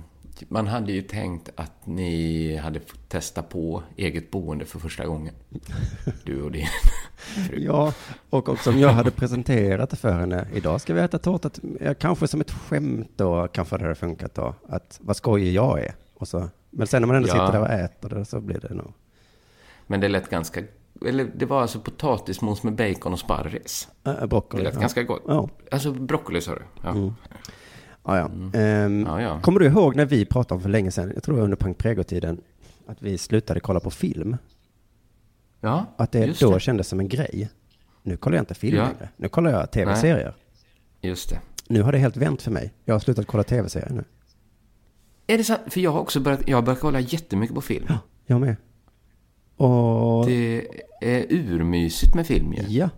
[0.49, 5.35] Man hade ju tänkt att ni hade fått testa på eget boende för första gången.
[6.25, 6.67] Du och din
[7.17, 7.61] fru.
[7.61, 7.93] Ja,
[8.31, 10.47] och också om jag hade presenterat det för henne.
[10.55, 11.51] Idag ska vi äta tårta.
[11.99, 14.55] Kanske som ett skämt då, kanske det hade funkat då.
[14.69, 15.95] Att vad skojig jag är.
[16.15, 17.33] Och så, men sen när man ändå Ja.
[17.33, 18.93] sitter där och äter det så blir det nog.
[19.87, 20.61] Men det lät ganska...
[21.07, 23.89] Eller det var alltså potatismos med bacon och sparris.
[24.07, 24.63] Äh, Det broccoli.
[24.65, 24.81] lät ja.
[24.81, 25.23] ganska gott.
[25.27, 25.49] Ja.
[25.71, 26.63] Alltså broccoli sa du?
[26.83, 27.13] Ja.
[28.05, 28.59] Ja, ja.
[28.61, 29.41] Ehm, Ja, ja.
[29.41, 31.57] Kommer du ihåg när vi pratade om för länge sedan, jag tror det var under
[31.57, 31.87] Pank
[32.87, 34.37] att vi slutade kolla på film?
[35.61, 36.61] ja Att det då det.
[36.61, 37.51] kändes som en grej.
[38.03, 38.83] Nu kollar jag inte film Ja.
[38.85, 39.09] längre.
[39.17, 40.35] Nu kollar jag tv-serier.
[41.01, 41.41] Just det.
[41.69, 42.73] Nu har det helt vänt för mig.
[42.85, 44.05] Jag har slutat kolla tv-serier nu.
[45.27, 45.61] Är det sant?
[45.67, 47.87] För jag har också börjat, jag har börjat kolla jättemycket på film.
[48.27, 48.57] Jag med.
[49.59, 50.67] Och Det
[51.01, 52.63] är urmysigt med film ju.
[52.69, 52.91] ja,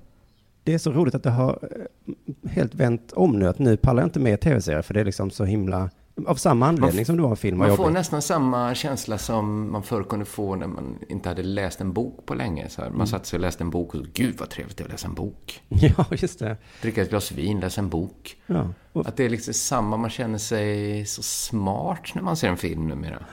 [0.65, 3.49] det är så roligt att det har eh, helt vänt om nu.
[3.49, 5.91] Att nu pallar jag inte med tv-serier för det är liksom så himla,
[6.27, 7.59] av samma anledning som det var en film.
[7.59, 7.95] Man får jobbigt.
[7.95, 12.27] nästan samma känsla som man förr kunde få när man inte hade läst en bok
[12.27, 12.69] på länge.
[12.69, 14.83] Så här, man satt sig och läste en bok och så, gud vad trevligt det
[14.83, 15.63] är att läsa en bok.
[15.69, 16.57] Ja, just det.
[16.83, 18.37] Dricka ett glas vin, läsa en bok.
[18.47, 18.69] Ja.
[18.93, 22.57] Och Att det är liksom samma, man känner sig så smart när man ser en
[22.57, 23.25] film numera.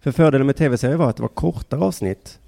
[0.00, 2.38] För fördelen med tv-serier var att det var kortare avsnitt.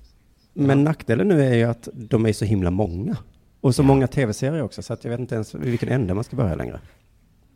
[0.67, 3.17] Men nackdelen nu är ju att de är så himla många.
[3.61, 6.37] Och så många tv-serier också, så att jag vet inte ens vilken ände man ska
[6.37, 6.81] börja längre.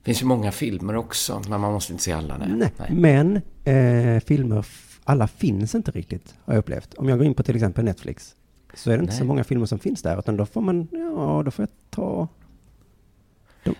[0.03, 2.37] Det finns ju många filmer också, men man måste inte se alla.
[2.39, 2.71] Nej.
[2.79, 4.67] Nej, men eh, filmer,
[5.05, 6.95] alla finns inte riktigt, har jag upplevt.
[6.95, 8.35] Om jag går in på till exempel Netflix,
[8.75, 9.19] så är det inte Nej.
[9.19, 12.29] så många filmer som finns där, utan då får man, ja, då får jag ta...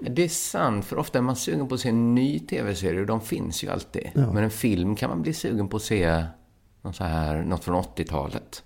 [0.01, 3.07] Det är sant, för ofta är man sugen på att se en ny tv-serie och
[3.07, 4.11] de finns ju alltid.
[4.15, 4.33] Ja.
[4.33, 6.25] Men en film kan man bli sugen på att se
[6.83, 8.63] något, så här, något från 80-talet.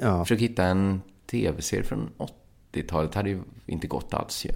[0.00, 2.10] Ja, Försök hitta en tv-serie från
[2.72, 4.50] 80-talet hade ju inte gått alls ju.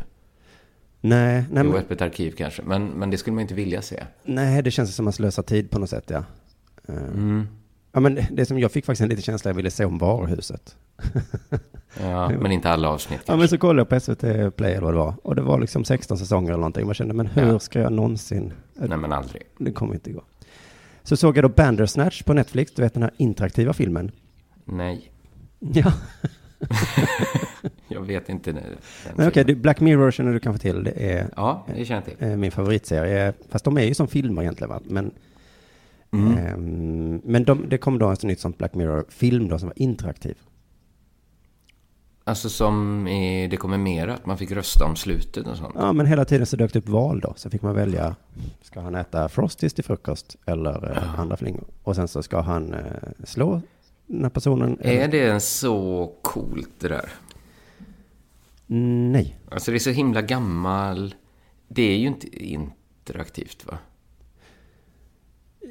[1.01, 4.03] nej, nej, Jo, men, öppet arkiv kanske, men, men det skulle man inte vilja se.
[4.25, 6.25] nej, det känns som att man slösar tid på något sätt, ja.
[6.89, 7.47] Eh, Mm.
[7.95, 10.77] Ja, men det- som jag fick faktiskt en liten känsla, jag ville se om Varuhuset.
[12.01, 13.39] Ja, men inte alla avsnitt Ja, kanske.
[13.39, 15.15] men så kollade jag på SVT Play eller vad det var.
[15.23, 16.87] Och det var liksom 16 säsonger eller någonting.
[16.87, 17.59] Man kände, men hur Ja.
[17.59, 18.53] ska jag någonsin?
[18.75, 19.43] Nej, men aldrig.
[19.59, 20.23] Det kommer inte gå.
[21.03, 24.11] Så såg jag då Bandersnatch på Netflix, du vet den här interaktiva filmen.
[24.65, 25.12] Nej,
[25.75, 25.93] Ja,
[27.89, 28.53] jag vet inte.
[28.53, 28.65] Den
[29.17, 30.85] men okej, du- Black Mirror känner du kanske till.
[30.85, 32.29] Det är Ja, det känner jag till.
[32.29, 33.33] eh, min favoritserie.
[33.49, 34.81] Fast de är ju som filmer egentligen va?
[34.85, 35.11] Men,
[36.15, 36.37] Mm.
[36.39, 39.79] ehm, men de, det kom då en sån nytt sånt Black Mirror-film då som var
[39.79, 40.35] interaktiv.
[42.25, 45.75] Alltså som i Det kommer mera, att man fick rösta om slutet och sånt.
[45.79, 47.33] Ja, men hela tiden så dök det upp val då.
[47.37, 48.17] Så fick man välja,
[48.63, 51.65] ska han äta Frosties till frukost eller eh, andra flingor?
[51.83, 52.81] Och sen så ska han eh,
[53.25, 53.61] slå
[54.13, 54.79] den här personen.
[54.81, 57.09] Är det så coolt det där?
[58.67, 59.37] Nej.
[59.51, 61.15] Alltså det är så himla gammal.
[61.69, 63.79] Det är ju inte interaktivt va?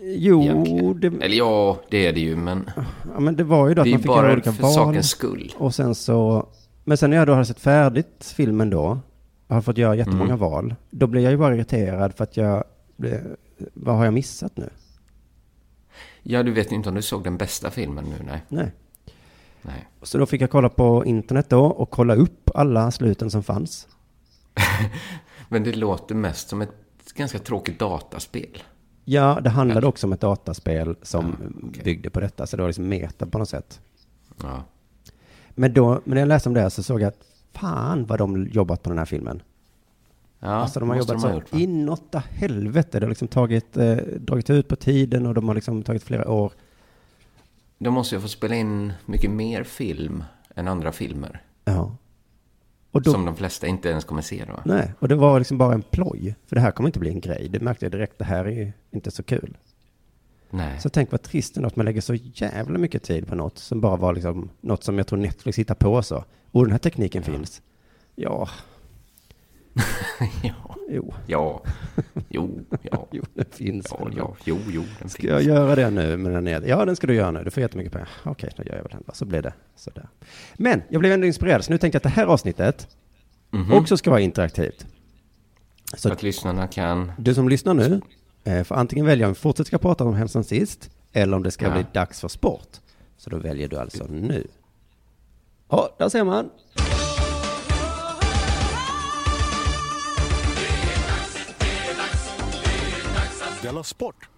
[0.04, 1.00] Jo, Egentligen.
[1.00, 2.70] det, Eller ja, det är det ju, men
[3.14, 4.64] ja, men det var ju då att det är man fick göra bara olika för
[4.64, 4.72] val.
[4.74, 5.54] sakens skull.
[5.58, 6.48] Och sen så,
[6.84, 9.00] men sen när jag då hade sett färdigt filmen då,
[9.48, 10.38] och har fått göra jättemånga Mm.
[10.40, 12.64] val, då blir jag ju bara irriterad för att jag,
[13.74, 14.70] vad har jag missat nu?
[16.24, 18.42] Ja, du vet inte om du såg den bästa filmen nu, nej.
[18.48, 18.72] Nej.
[19.62, 19.88] nej.
[20.02, 23.88] Så då fick jag kolla på internet då och kolla upp alla sluten som fanns.
[25.50, 26.74] Men det låter mest som ett
[27.16, 28.64] ganska tråkigt dataspel.
[29.06, 31.84] Ja, det handlade också om ett dataspel som Ja, okej.
[31.84, 33.80] byggde på detta, så det var liksom meta på något sätt.
[34.44, 34.64] Ja.
[35.50, 38.48] Men då, men när jag läste om det så såg jag att fan vad de
[38.48, 39.42] jobbat på den här filmen.
[40.44, 43.00] Ja, alltså de har jobbat så inåtta helvete.
[43.00, 46.32] Det har liksom tagit, eh, dragit ut på tiden och de har liksom tagit flera
[46.32, 46.54] år.
[47.78, 50.24] De måste ju få spela in mycket mer film
[50.56, 51.42] än andra filmer.
[51.64, 51.96] Ja.
[52.92, 54.62] Då, Som de flesta inte ens kommer se då.
[54.66, 56.36] nej, och det var liksom bara en ploj.
[56.48, 57.50] För det här kommer inte bli en grej.
[57.50, 59.58] Det märkte jag direkt, det här är ju inte så kul.
[60.50, 60.80] Nej.
[60.80, 63.82] Så tänk vad trist ändå att man lägger så jävla mycket tid på något som
[63.82, 66.24] bara var liksom något som jag tror Netflix hittar på så.
[66.52, 67.62] Och den här tekniken finns.
[68.16, 68.50] Ja,
[70.44, 70.76] ja.
[70.90, 71.62] jo, Ja.
[72.30, 73.08] Jo, ja.
[73.12, 73.88] jo, den finns.
[74.00, 74.36] Ja, ja.
[74.46, 75.32] Jo, jo, den Ska finns.
[75.32, 76.62] jag göra det nu med den ner?
[76.68, 77.44] Ja, den ska du göra nu.
[77.44, 78.10] Du får jättemycket pengar.
[78.24, 79.04] Okej, då gör jag väl den.
[79.16, 80.10] Så blev det sådär.
[80.58, 82.88] Men jag blev ändå inspirerad, så nu tänkte jag att det här avsnittet
[83.54, 83.74] Mhm.
[83.74, 84.86] också ska vara interaktivt.
[85.94, 87.12] Så Så att lyssnarna kan...
[87.18, 88.02] du som lyssnar nu
[88.44, 91.52] eh, får antingen välja om vi fortsätter ska prata om hälsan sist, eller om det
[91.52, 91.72] ska Ja.
[91.74, 92.68] bli dags för sport.
[93.18, 94.48] Så då väljer du alltså nu.
[95.70, 96.50] Ja, där ser man.
[103.72, 104.30] Della Sport!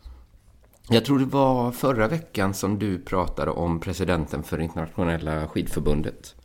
[0.89, 6.36] Jag tror det var förra veckan som du pratade om presidenten för internationella skidförbundet.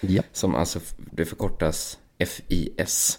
[0.00, 0.22] Ja.
[0.32, 3.18] Som alltså, det förkortas FIS.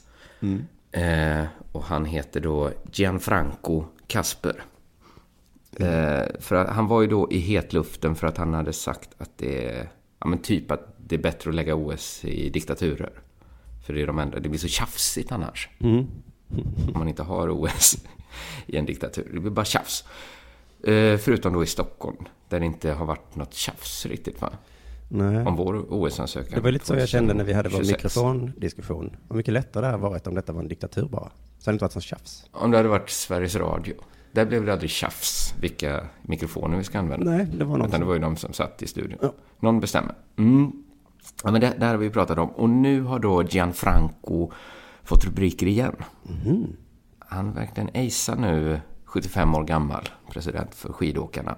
[0.91, 4.63] Eh, och han heter då Gianfranco Casper.
[5.77, 9.37] Eh, för att han var ju då i hetluften för att han hade sagt att
[9.37, 13.11] det är, ja men typ att det är bättre att lägga OS i diktaturer.
[13.85, 15.69] För det är de enda, det blir så tjafsigt annars.
[16.93, 17.97] Om man inte har OS
[18.65, 19.29] i en diktatur.
[19.33, 20.03] Det blir bara tjafs.
[20.83, 22.17] Eh, förutom då i Stockholm,
[22.49, 24.49] där det inte har varit något tjafs riktigt va?
[25.09, 25.45] Nej.
[25.45, 26.51] Om vår OS-ansökan.
[26.55, 28.15] Det var lite så jag kände när vi hade vår 2026.
[28.15, 29.15] mikrofondiskussion.
[29.27, 31.29] Vad mycket lättare det hade varit om detta var en diktatur bara.
[31.59, 32.45] Så hade det inte varit sån tjafs.
[32.51, 33.93] Om det hade varit Sveriges Radio.
[34.31, 37.31] Där blev det aldrig tjafs vilka mikrofoner vi ska använda.
[37.31, 39.19] Nej, det var någon Utan det var ju de som satt i studion.
[39.21, 39.33] Ja.
[39.59, 40.15] Någon bestämmer.
[40.37, 40.71] Mm.
[41.43, 42.49] Ja, men det, det här har vi pratat om.
[42.49, 44.51] Och nu har då Gianfranco
[45.03, 45.95] fått rubriker igen.
[46.23, 46.67] Mhm.
[47.31, 51.57] Han verkligen acear nu, 75 år gammal, president för skidåkarna.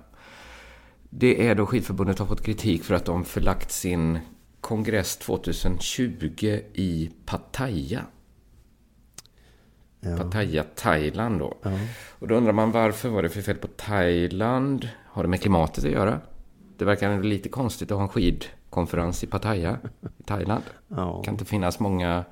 [1.10, 4.20] Det är då skidförbundet har fått kritik för att de förlagt sin
[4.62, 8.02] kongress 2020 i Pattaya.
[10.00, 10.18] Ja.
[10.18, 11.58] Pattaya, Thailand då.
[12.20, 14.90] Och då undrar man varför var det för fel på Thailand?
[15.06, 16.20] Har det med klimatet att göra?
[16.78, 19.78] Det verkar lite konstigt att ha en skidkonferens i Pattaya,
[20.20, 20.64] i Thailand.
[20.88, 21.24] Ja.
[21.24, 22.26] kan inte finnas många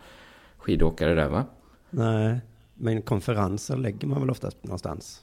[0.57, 1.45] skidåkare där va?
[1.89, 2.39] Nej,
[2.81, 5.21] men konferenser lägger man väl oftast någonstans.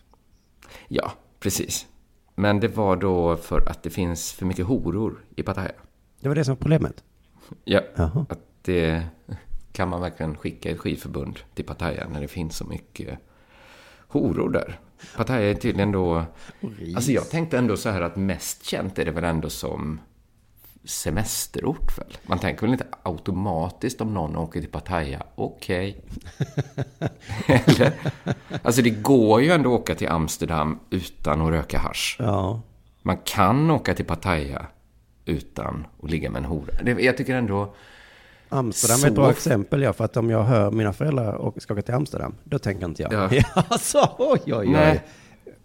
[0.88, 1.87] Ja, precis.
[2.35, 5.73] Men det var då för att det finns för mycket horor i Pattaya.
[6.21, 7.05] Det var det som var problemet.
[7.64, 8.27] Ja, Jaha.
[8.29, 9.03] att det
[9.73, 13.18] kan man verkligen skicka ett skidförbund till Pattaya när det finns så mycket
[14.09, 14.81] horor där.
[15.16, 16.25] Pattaya är tydligen då...
[16.97, 20.01] Alltså jag tänkte ändå så här att mest känt är det väl ändå som
[20.88, 22.16] semesterort väl?
[22.27, 26.01] Man tänker väl inte automatiskt om någon åker till Pattaya, okej.
[27.46, 27.92] Eller?
[28.62, 32.16] Alltså det går ju ändå att åka till Amsterdam utan att röka hasch.
[32.18, 32.61] Ja.
[33.03, 34.66] Man kan åka till Pattaya
[35.24, 37.01] utan att ligga med en hora.
[37.01, 37.74] Jag tycker ändå...
[38.48, 39.92] Amsterdam Så- är ett bra exempel, ja.
[39.92, 43.03] För att om jag hör mina föräldrar och ska åka till Amsterdam, då tänker inte
[43.03, 43.12] jag.
[43.12, 43.42] Ja.
[43.55, 44.68] Ja, så, oj, oj, oj.
[44.68, 45.03] Nej.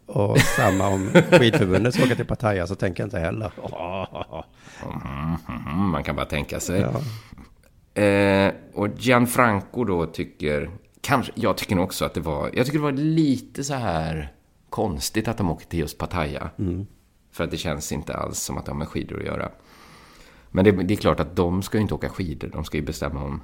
[0.06, 3.52] Och samma om skidförbundet ska åka till Pattaya så tänker jag inte heller.
[4.88, 6.82] Mm, man kan bara tänka sig.
[6.82, 7.02] Ja.
[8.02, 10.70] Eh, och Gianfranco då tycker,
[11.02, 14.34] kanske, jag tycker nog också att det var, jag tycker det var lite så här
[14.70, 16.50] konstigt att de åker till just Pattaya.
[17.32, 19.50] För att det känns inte alls som att de har med skidor att göra.
[20.52, 22.84] Men det, det är klart att de ska ju inte åka skidor, de ska ju
[22.84, 23.42] bestämma om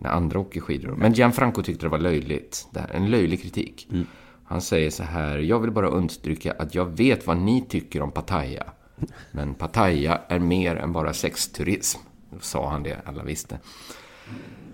[0.00, 0.94] när andra åker skidor.
[0.98, 3.88] Men Gianfranco tyckte det var löjligt, det här, en löjlig kritik.
[4.44, 8.10] Han säger så här, jag vill bara understryka att jag vet vad ni tycker om
[8.10, 8.64] Pattaya.
[9.30, 12.00] Men Pattaya är mer än bara sexturism.
[12.40, 13.58] Sa han det, alla visste.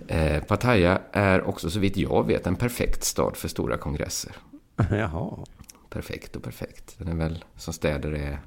[0.09, 4.33] Eh, Pattaya är också, så vitt jag vet, en perfekt stad för stora kongresser.
[4.91, 5.45] Jaha.
[5.91, 6.95] Perfekt och perfekt.
[6.99, 8.39] Den är väl, som städer är...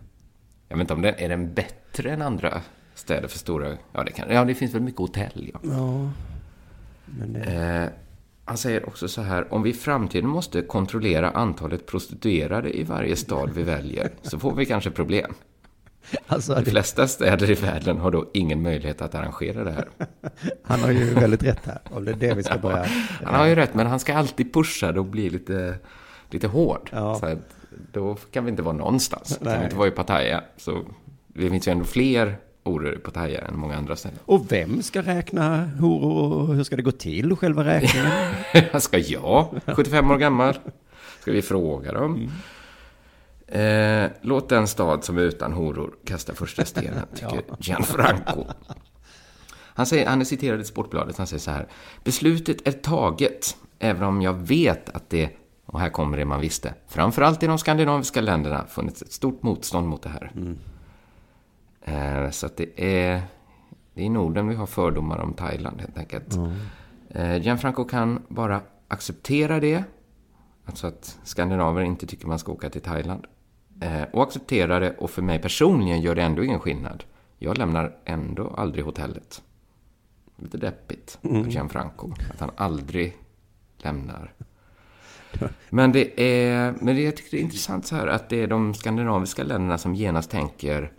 [0.67, 2.61] Jag vet inte om den är den bättre än andra
[2.93, 3.77] städer för stora...
[3.91, 5.59] Ja, det, kan, ja, det finns väl mycket hotell, ja.
[5.63, 6.11] Ja.
[7.05, 7.39] Det...
[7.39, 7.89] Eh,
[8.45, 13.15] han säger också så här, om vi i framtiden måste kontrollera antalet prostituerade i varje
[13.15, 15.33] stad vi väljer, så får vi kanske problem.
[16.27, 19.87] Alltså, De flesta städer i världen har då ingen möjlighet att arrangera det här.
[20.63, 21.79] han har ju väldigt rätt här.
[21.91, 22.85] Om det är det vi ska börja...
[23.23, 25.75] Han har ju rätt, men han ska alltid pusha det och bli lite,
[26.29, 26.89] lite hård.
[26.91, 27.15] Ja.
[27.15, 27.39] Så att,
[27.91, 29.37] då kan vi inte vara någonstans.
[29.37, 29.57] Kan Nej.
[29.59, 30.43] vi inte vara i Pattaya.
[30.57, 30.85] Så
[31.27, 34.19] det finns ju ändå fler horor i Pattaya än många andra ställen.
[34.25, 38.11] Och vem ska räkna horor och hur ska det gå till, själva räkningen?
[38.79, 40.57] Ska jag, 75 år gammal?
[41.21, 42.31] Ska vi fråga dem?
[43.47, 48.45] Eh, låt den stad som är utan horor kasta första stenen, tycker Gianfranco.
[49.77, 51.67] Han, säger, han är citerad i Sportbladet, han säger så här.
[52.03, 55.29] Beslutet är taget, även om jag vet att det,
[55.65, 59.87] och här kommer det man visste, framförallt i de skandinaviska länderna funnits ett stort motstånd
[59.87, 60.31] mot det här.
[61.81, 63.21] Eh, så att det är,
[63.93, 66.35] det är i Norden vi har fördomar om Thailand helt enkelt.
[67.09, 69.83] Eh, Gianfranco kan bara acceptera det,
[70.65, 73.25] alltså att skandinaver inte tycker man ska åka till Thailand.
[73.85, 77.03] Eh, och acceptera det, och för mig personligen gör det ändå ingen skillnad.
[77.37, 79.41] Jag lämnar ändå aldrig hotellet.
[80.35, 83.17] Lite deppigt på Gianfranco, att han aldrig
[83.77, 84.33] lämnar.
[85.69, 88.47] Men det är, men det, jag tycker det är intressant så här att det är
[88.47, 90.91] de skandinaviska länderna som genast tänker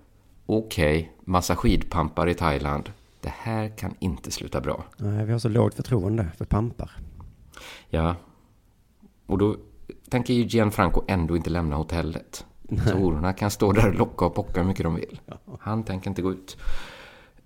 [0.46, 2.92] okej, massa skidpampar i Thailand.
[3.20, 4.84] Det här kan inte sluta bra.
[4.96, 6.90] Nej, vi har så lågt förtroende för pampar.
[7.88, 8.16] Ja.
[9.26, 9.56] Och då
[10.08, 12.46] tänker ju Gianfranco ändå inte lämna hotellet.
[12.68, 15.20] Så hororna kan stå där och locka och pocka hur mycket de vill.
[15.60, 16.56] Han tänker inte gå ut.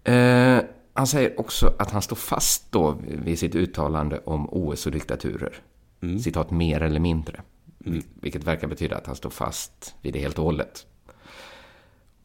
[0.04, 0.58] Eh,
[0.92, 5.54] han säger också att han står fast då vid sitt uttalande om OS och diktaturer.
[6.22, 7.42] Citat mer eller mindre.
[8.20, 10.86] Vilket verkar betyda att han står fast vid det helt och hållet.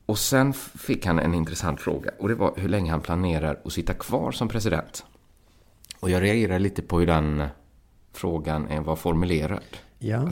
[0.05, 2.11] Och sen fick han en intressant fråga.
[2.19, 5.05] Och det var hur länge han planerar att sitta kvar som president.
[5.99, 7.47] Och jag reagerar lite på hur den
[8.13, 9.63] frågan är- var formulerad.
[9.99, 10.29] Ja,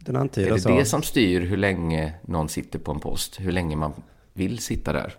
[0.00, 0.68] den antyder Är det så.
[0.68, 3.40] det som styr hur länge någon sitter på en post?
[3.40, 3.92] Hur länge man
[4.32, 5.14] vill sitta där?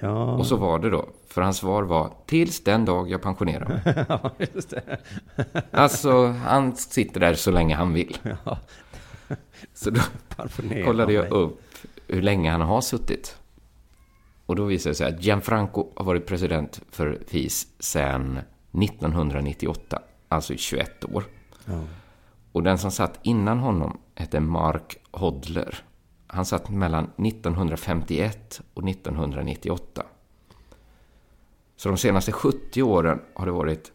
[0.00, 1.08] Ja, Och så var det då.
[1.28, 4.04] För hans svar var tills den dag jag pensionerar mig.
[4.08, 4.98] ja, just det.
[5.70, 8.18] Alltså, han sitter där så länge han vill.
[8.44, 8.58] Ja,
[9.74, 10.00] Så då
[10.84, 11.60] kollade jag upp
[12.06, 13.36] hur länge han har suttit.
[14.46, 18.38] Och då visade det sig att Gianfranco har varit president för FIS sedan
[18.82, 21.24] 1998, alltså i 21 år.
[21.64, 21.80] Ja.
[22.58, 25.84] Och den som satt innan honom hette Mark Hodler.
[26.26, 30.02] Han satt mellan 1951 och 1998.
[31.76, 33.92] Så de senaste 70 åren har det varit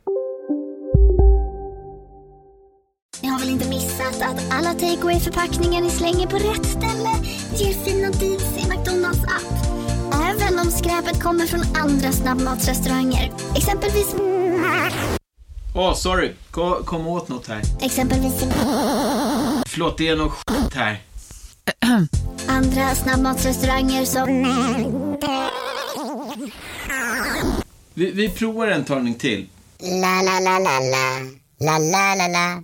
[3.22, 7.14] Ni har väl inte missat att alla takeaway förpackningar ni slänger på rätt ställe
[7.56, 9.54] ger fina deals i McDonalds app.
[10.14, 13.32] Även om skräpet kommer från andra snabbmatsrestauranger.
[13.56, 14.16] Exempelvis...
[15.76, 16.32] Åh, sorry.
[16.52, 17.62] Kom, kom åt något här.
[17.82, 18.34] Exempelvis...
[19.66, 21.02] Förlåt, det är något skit här.
[22.48, 24.28] Andra snabbmatsrestauranger som...
[27.94, 29.48] Vi, vi provar en talning till.
[29.80, 31.20] La, la, la, la, la.
[31.60, 32.64] La, la, la, la.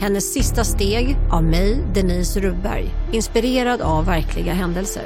[0.00, 2.90] Hennes sista steg av mig, Denise Rubberg.
[3.12, 5.04] Inspirerad av verkliga händelser.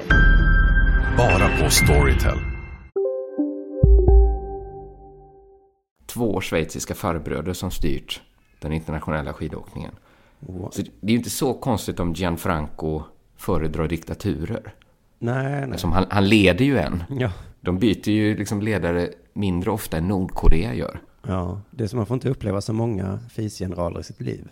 [1.17, 2.39] Bara på Storytel.
[6.07, 8.23] två schweiziska farbröder som styrt
[8.61, 9.95] den internationella skidåkningen.
[10.71, 13.03] Så det är ju inte så konstigt om Gianfranco
[13.37, 14.75] föredrar diktaturer.
[15.19, 15.79] Nej, nej.
[15.79, 17.05] Som han, han leder ju en.
[17.09, 17.33] Ja.
[17.61, 21.01] De byter ju liksom ledare mindre ofta än Nordkorea gör.
[21.27, 24.49] ja, det är som man får inte uppleva så många FIS-generaler i sitt liv.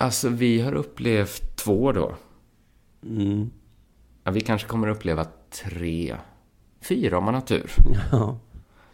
[0.00, 2.14] Alltså, vi har upplevt två då.
[3.02, 3.50] Mm.
[4.24, 6.16] Ja, vi kanske kommer att uppleva tre,
[6.80, 7.70] fyra om man har tur.
[8.12, 8.38] Ja.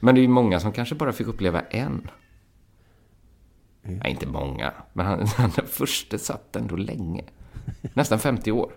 [0.01, 2.11] Men det är ju många som kanske bara fick uppleva en.
[3.83, 4.73] Nej, inte många.
[4.93, 7.25] Men han, han den första satt ändå länge.
[7.95, 8.73] Nästan 50 år.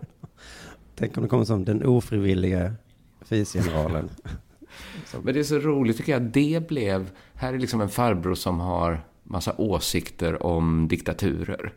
[0.95, 2.73] Tänk om det kommer som den ofrivillige
[3.21, 4.09] FIS-generalen.
[5.23, 6.21] Men det är så roligt tycker jag.
[6.21, 7.09] Det blev...
[7.33, 11.73] Här är liksom en farbror som har massa åsikter om diktaturer.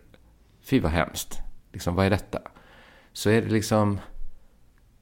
[0.71, 1.39] Fy vad hemskt.
[1.73, 2.39] Liksom, vad är detta?
[3.13, 3.99] Så är det liksom...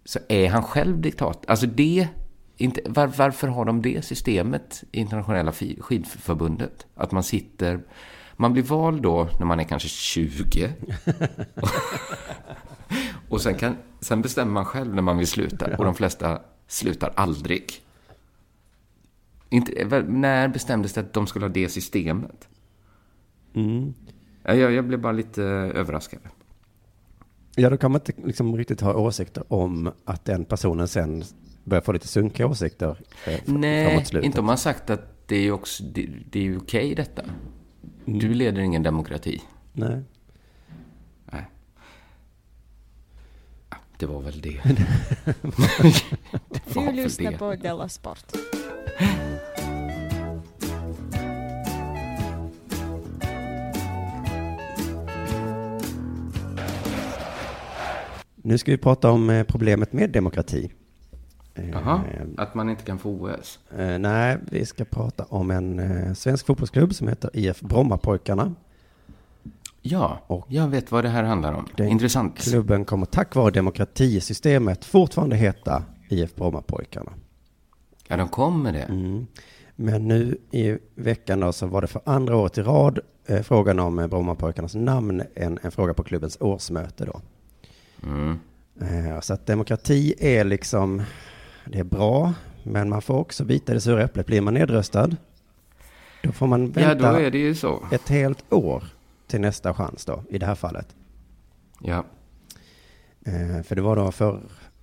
[0.04, 1.44] Så är han själv diktat.
[1.48, 2.08] Alltså det...
[2.56, 6.86] Inte, var, varför har de det systemet i internationella skidförbundet?
[6.94, 7.80] Att man sitter...
[8.36, 10.68] Man blir vald då när man är kanske 20.
[13.28, 15.76] Och sen, kan, sen bestämmer man själv när man vill sluta.
[15.76, 17.82] Och de flesta slutar aldrig.
[19.48, 22.48] Inte, när bestämdes det att de skulle ha det systemet?
[23.54, 23.94] Mm.
[24.48, 26.20] Ja, Jag, jag blev bara lite överraskad.
[27.56, 31.24] Ja, då kan man inte liksom riktigt ha åsikter om att den personen sen
[31.64, 35.82] börjar få lite sunkiga åsikter eh, Nej, inte om man sagt att det är också,
[35.82, 37.22] det, det är okej detta.
[38.04, 39.42] Du leder ingen demokrati.
[39.72, 40.02] Nej.
[41.24, 41.44] Nej.
[43.70, 44.60] Ja, Det var väl det.
[46.48, 48.24] det var Du lyssnar på Della Sport.
[58.48, 60.70] Nu ska vi prata om eh, problemet med demokrati.
[61.54, 62.00] Eh, Jaha,
[62.36, 63.58] att man inte kan få OS.
[63.78, 68.54] Eh, nej, vi ska prata om en eh, svensk fotbollsklubb som heter IF Brommapojkarna.
[69.82, 71.66] Ja, jag vet vad det här handlar om.
[71.78, 72.38] Intressant.
[72.38, 77.12] Klubben kommer tack vare demokratisystemet fortfarande heta IF Brommapojkarna.
[78.08, 78.82] Ja, de kommer det.
[78.82, 79.26] Mm.
[79.76, 83.78] Men nu i veckan då så var det för andra året i rad eh, frågan
[83.78, 87.20] om eh, Brommapojkarnas namn en, en fråga på klubbens årsmöte då.
[88.02, 88.38] Mm.
[88.80, 91.02] Eh, så att demokrati är liksom,
[91.64, 94.26] det är bra, men man får också bita det sura äpplet.
[94.26, 95.16] Blir man nedröstad,
[96.22, 97.82] då får man Ja, vänta så.
[97.92, 98.84] ett helt år
[99.26, 100.96] till nästa chans då, i det här fallet.
[101.80, 102.04] Ja.
[103.26, 104.40] Eh, för det var då för,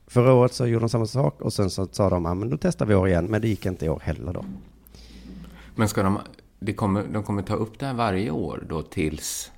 [0.07, 2.57] förra året så gjorde de samma sak och sen så sa de, ja men då
[2.57, 4.45] testar vi år igen, men det gick inte i år heller då.
[5.75, 6.19] Men ska de,
[6.59, 9.51] det kommer, de kommer ta upp det här varje år då tills...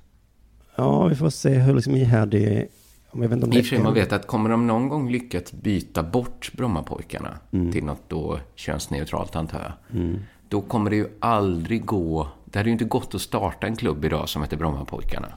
[0.76, 2.68] Ja, vi får se hur liksom ihärdig,
[3.12, 4.90] om jag vet inte om I och för sig, man vet att kommer de någon
[4.90, 7.38] gång lyckats byta bort Brommapojkarna
[7.72, 10.00] till något då könsneutralt, antar jag.
[10.02, 10.20] Mm.
[10.50, 12.28] Då kommer det ju aldrig gå...
[12.46, 15.28] Det hade ju inte gått att starta en klubb idag som heter Brommapojkarna.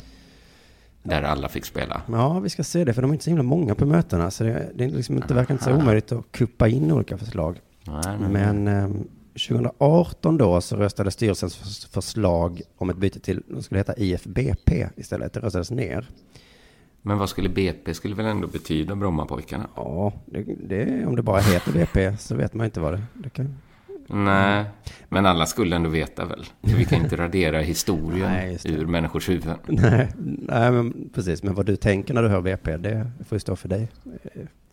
[1.02, 2.02] Där alla fick spela.
[2.08, 4.44] Ja, vi ska se det, för de är inte så himla många på mötena, så
[4.44, 7.58] det, det är liksom inte, verkar inte så omöjligt att kuppa in olika förslag.
[7.84, 8.28] Nej, nej.
[8.30, 9.08] Men ehm,
[9.48, 14.86] 2018 då så röstade styrelsens förs- förslag om ett byte till, de skulle heta IFBP
[14.96, 16.08] istället, det röstades ner.
[17.02, 19.68] Men vad skulle BP skulle väl ändå betyda Brommapojkarna?
[19.76, 23.30] Ja, det, det, om det bara heter BP så vet man inte vad det, det
[23.30, 23.56] kan.
[24.06, 24.64] Nej,
[25.08, 26.44] men alla skulle ändå veta väl.
[26.60, 29.56] Vi kan inte radera historien Nej, ur människors huvuden.
[29.66, 33.40] Nej, nej men precis, men vad du tänker när du hör BP, det får ju
[33.40, 33.88] stå för dig.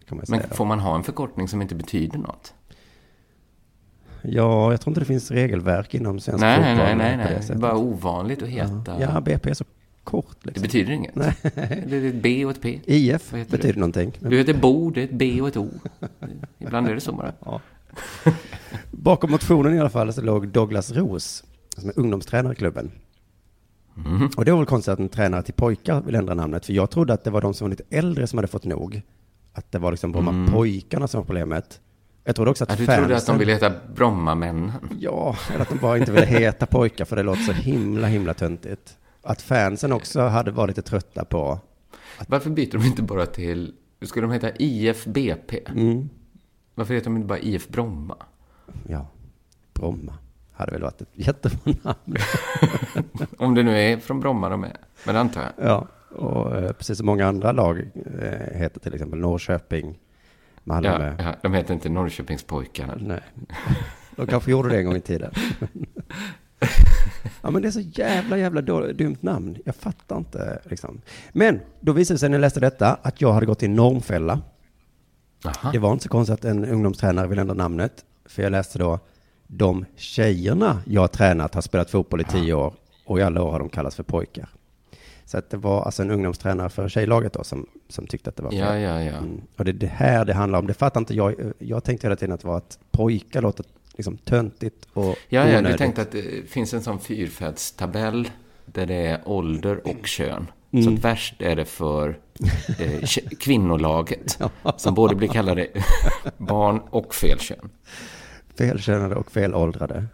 [0.07, 0.39] Kan man säga.
[0.39, 2.53] Men får man ha en förkortning som inte betyder något?
[4.21, 7.41] Ja, jag tror inte det finns regelverk inom svensk Nej, fotboll nej, nej, nej.
[7.47, 8.95] Det är bara ovanligt att heta.
[8.99, 9.65] Ja, ja, BP är så
[10.07, 10.37] kort.
[10.45, 10.53] Liksom.
[10.61, 11.15] Det betyder inget.
[11.15, 11.33] Nej.
[11.87, 12.79] Det är ett B och ett P.
[12.85, 13.79] IF betyder det?
[13.79, 14.11] någonting.
[14.19, 15.69] Du heter Bo, det är ett B och ett O.
[16.59, 17.33] Ibland är det så bara.
[17.45, 17.61] Ja.
[18.91, 21.43] Bakom motionen i alla fall så låg Douglas Ros,
[21.77, 22.91] som är ungdomstränare i klubben.
[24.05, 24.29] Mm.
[24.37, 26.89] Och det var väl konstigt att en tränare till pojkar vill ändra namnet, för jag
[26.89, 29.01] trodde att det var de som var lite äldre som hade fått nog.
[29.53, 30.53] Att det var liksom Bromma Mm.
[30.53, 31.81] pojkarna som var problemet.
[32.23, 34.71] Jag trodde också att Ja, du trodde att de fansen- ville heta Brommamännen?
[34.99, 38.33] Ja, eller att de bara inte ville heta pojkar för det låter så himla, himla
[38.33, 38.97] töntigt.
[39.27, 41.59] Att fansen också hade varit lite trötta på...
[42.27, 43.73] Varför byter de inte bara till...
[44.01, 45.53] Skulle de heta IFBP?
[45.67, 46.09] Mm.
[46.75, 48.15] Varför heter de inte bara IF Bromma?
[48.87, 49.07] Ja,
[49.73, 50.13] Bromma
[50.53, 52.17] hade väl varit ett jättebra namn.
[53.37, 54.77] Om det nu är från Bromma de är.
[55.05, 55.69] Men det antar jag.
[55.69, 57.79] Ja, och eh, precis som många andra lag
[58.21, 59.99] eh, heter till exempel Norrköping,
[60.63, 61.15] Malmö.
[61.17, 62.97] Ja, ja, de heter inte Norrköpingspojkarna.
[62.99, 63.21] Nej.
[64.15, 65.31] De kanske gjorde det en gång i tiden.
[67.41, 68.61] Ja, men det är så jävla, jävla
[68.93, 69.57] dumt namn.
[69.65, 71.01] Jag fattar inte liksom.
[71.33, 74.41] Men då visade det sig när jag läste detta att jag hade gått i normfälla.
[75.45, 75.71] Aha.
[75.71, 78.05] Det var inte så konstigt att en ungdomstränare vill ändra namnet.
[78.25, 78.99] För jag läste då,
[79.47, 82.73] de tjejerna jag har tränat har spelat fotboll i tio år
[83.05, 84.49] och i alla år har de kallats för pojkar.
[85.25, 88.43] Så att det var alltså en ungdomstränare för tjejlaget då som, som tyckte att det
[88.43, 88.81] var Ja, fel.
[88.81, 89.17] ja, ja.
[89.17, 89.41] Mm.
[89.57, 90.67] Och det är det här det handlar om.
[90.67, 91.35] Det fattar inte jag.
[91.59, 93.65] Jag tänkte hela tiden att det var att pojkar låter
[93.97, 95.77] liksom töntigt och Ja, ja, du onödigt.
[95.77, 98.29] tänkte att det finns en sån fyrfärdstabell
[98.65, 100.47] där det är ålder och kön.
[100.71, 100.93] Så Mm.
[100.93, 102.19] att värst är det för
[102.79, 103.01] eh,
[103.39, 104.39] kvinnolaget,
[104.77, 105.67] som både blir kallade
[106.37, 107.69] barn och fel kön.
[108.57, 110.05] Felkönade och felåldrade.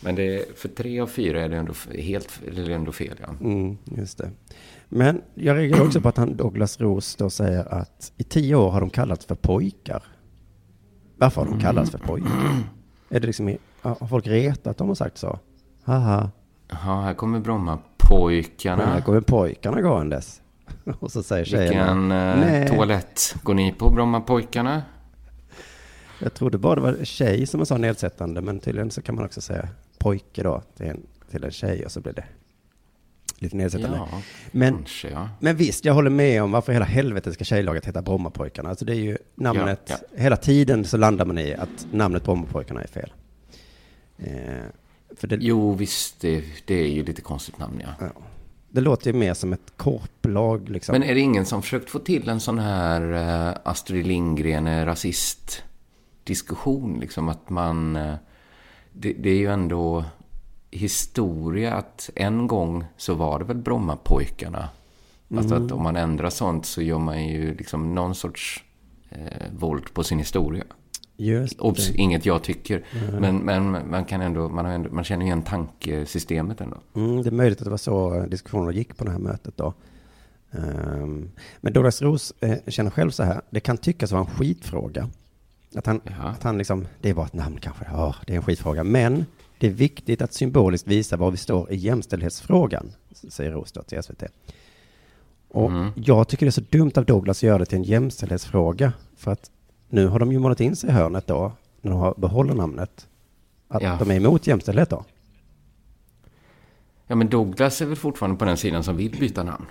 [0.00, 3.28] Men det är, för tre av fyra är det ändå helt eller ändå fel, ja.
[3.40, 4.30] Mm, just det.
[4.88, 8.70] Men jag reagerar också på att han Douglas Ros då säger att i tio år
[8.70, 10.02] har de kallats för pojkar.
[11.16, 12.30] Varför har de kallats för pojkar?
[13.10, 13.58] Är det liksom, ja,
[14.00, 15.38] har folk retat dem och sagt så?
[15.84, 16.30] Haha,
[16.68, 18.86] Jaha, här kommer Brommapojkarna.
[18.86, 20.40] här kommer pojkarna gåendes.
[21.00, 24.82] Och så säger tjejerna, Vilken eh, nej, toalett går ni på, Brommapojkarna?
[26.22, 29.24] jag trodde bara det var tjej som man sa nedsättande, men tydligen så kan man
[29.24, 32.24] också säga pojke då till en, till en tjej och så blir det
[33.40, 33.96] lite nedsättande.
[33.96, 34.08] Ja,
[34.50, 35.28] men, kanske, ja.
[35.40, 38.68] men visst, jag håller med om varför hela helvetet ska tjejlaget heta Brommapojkarna.
[38.68, 42.82] Alltså det är ju namnet, Ja, hela tiden så landar man i att namnet Brommapojkarna
[42.82, 43.12] är fel.
[44.18, 44.64] Eh,
[45.20, 47.94] det, Jo, visst, det, det är ju lite konstigt namn, ja.
[48.68, 50.92] det låter ju mer som ett korplag liksom.
[50.92, 54.86] Men är det ingen som försökt få till en sån här eh, Astrid Lindgren är
[54.86, 57.00] rasist-diskussion?
[57.00, 57.96] Liksom att man...
[57.96, 58.14] Eh,
[58.92, 60.04] det, det är ju ändå
[60.70, 64.68] historia att en gång så var det väl Brommapojkarna.
[65.36, 65.66] Alltså Mm.
[65.66, 68.64] att om man ändrar sånt så gör man ju liksom någon sorts
[69.10, 69.18] eh,
[69.58, 70.64] våld på sin historia.
[71.16, 72.84] Just Obs, inget jag tycker.
[72.94, 73.20] Nej.
[73.20, 76.76] Men, men man kan ändå, man, har ändå, man känner igen tankesystemet ändå.
[76.94, 79.74] Mm, det är möjligt att det var så diskussionerna gick på det här mötet då.
[80.52, 85.08] Ehm, men Douglas Ros eh, känner själv så här, det kan tyckas vara en skitfråga.
[85.74, 88.42] Att han, att han liksom, det är bara ett namn kanske, ja, det är en
[88.42, 88.84] skitfråga.
[88.84, 89.26] Men
[89.60, 94.02] det är viktigt att symboliskt visa var vi står i jämställdhetsfrågan, säger Ros då till
[94.02, 94.22] SVT.
[95.48, 95.90] Och Mm.
[95.96, 98.92] jag tycker det är så dumt av Douglas att göra det till en jämställdhetsfråga.
[99.16, 99.50] För att
[99.88, 103.06] nu har de ju målat in sig i hörnet då, när de har behåller namnet.
[103.68, 103.96] Att Ja.
[104.00, 105.04] de är emot jämställdhet då.
[107.06, 109.66] Ja, men Douglas är väl fortfarande på den sidan som vill byta namn?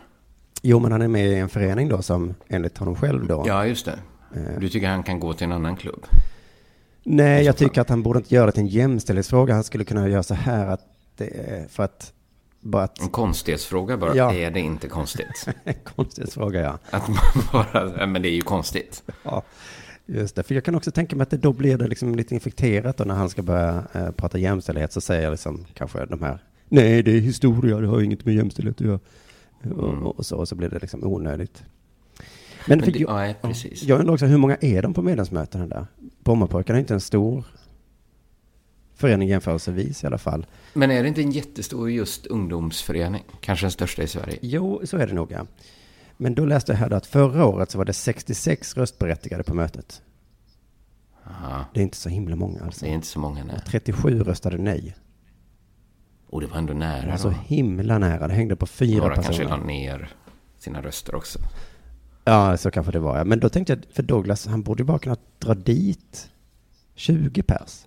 [0.62, 3.44] Jo, men han är med i en förening då som enligt honom själv då.
[3.48, 4.00] Ja, just det.
[4.36, 4.60] Eh.
[4.60, 6.06] Du tycker han kan gå till en annan klubb?
[7.12, 9.54] Nej, jag tycker att han borde inte göra det till en jämställdhetsfråga.
[9.54, 10.82] Han skulle kunna göra så här att
[11.18, 12.14] är för att
[12.62, 13.02] bara att...
[13.02, 14.16] En konstighetsfråga bara.
[14.16, 14.34] Ja.
[14.34, 15.48] Är det inte konstigt?
[15.96, 16.80] Konstighetsfråga, ja.
[16.90, 17.18] Att man
[17.52, 19.04] bara, ja, men det är ju konstigt.
[19.24, 19.44] Ja,
[20.06, 20.44] just det.
[20.44, 23.04] För jag kan också tänka mig att det då blir det liksom lite infekterat då
[23.04, 27.12] när han ska börja eh, prata jämställdhet så säger liksom kanske de här Nej, det
[27.12, 29.00] är historia, det har inget med jämställdhet att göra.
[29.76, 31.64] Och, och, så, och så blir det liksom onödigt.
[32.68, 33.84] Men, Men det- jag, nej, precis.
[33.84, 35.88] jag undrar också, hur många är de på medlemsmötena där?
[36.30, 37.44] Brommapojkarna är inte en stor
[38.96, 40.46] förening jämförelsevis i alla fall.
[40.74, 43.24] Men är det inte en jättestor just ungdomsförening?
[43.42, 44.38] Kanske den största i Sverige?
[44.42, 45.46] Jo, så är det nog ja.
[46.18, 49.54] Men då läste jag här då att förra året så var det 66 röstberättigade på
[49.54, 50.02] mötet.
[51.28, 51.66] Aha.
[51.74, 52.86] Det är inte så himla många alltså.
[52.86, 53.62] Det är inte så många, nej.
[53.68, 54.96] 37 röstade nej.
[56.30, 57.36] Och det var ändå nära Det var så då.
[57.46, 58.28] himla nära.
[58.28, 59.38] Det hängde på fyra Några personer.
[59.38, 60.10] kanske la ner
[60.58, 61.40] sina röster också.
[62.24, 63.18] Ja, så kanske det var.
[63.18, 63.24] Ja.
[63.24, 66.30] Men då tänkte jag, för Douglas, han borde ju bara kunna dra dit
[66.96, 67.86] 20 pers.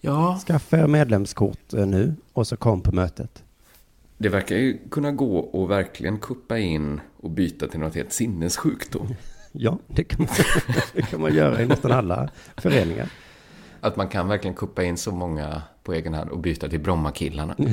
[0.00, 0.40] Ja.
[0.46, 3.42] Skaffa er medlemskort eh, nu och så kom på mötet.
[4.18, 8.92] Det verkar ju kunna gå och verkligen kuppa in och byta till något helt sinnessjukt
[8.92, 9.06] då.
[9.52, 10.34] Ja, det kan man,
[10.94, 13.08] det kan man göra i nästan alla föreningar.
[13.80, 17.56] Att man kan verkligen kuppa in så många på egen hand och byta till Brommakillarna.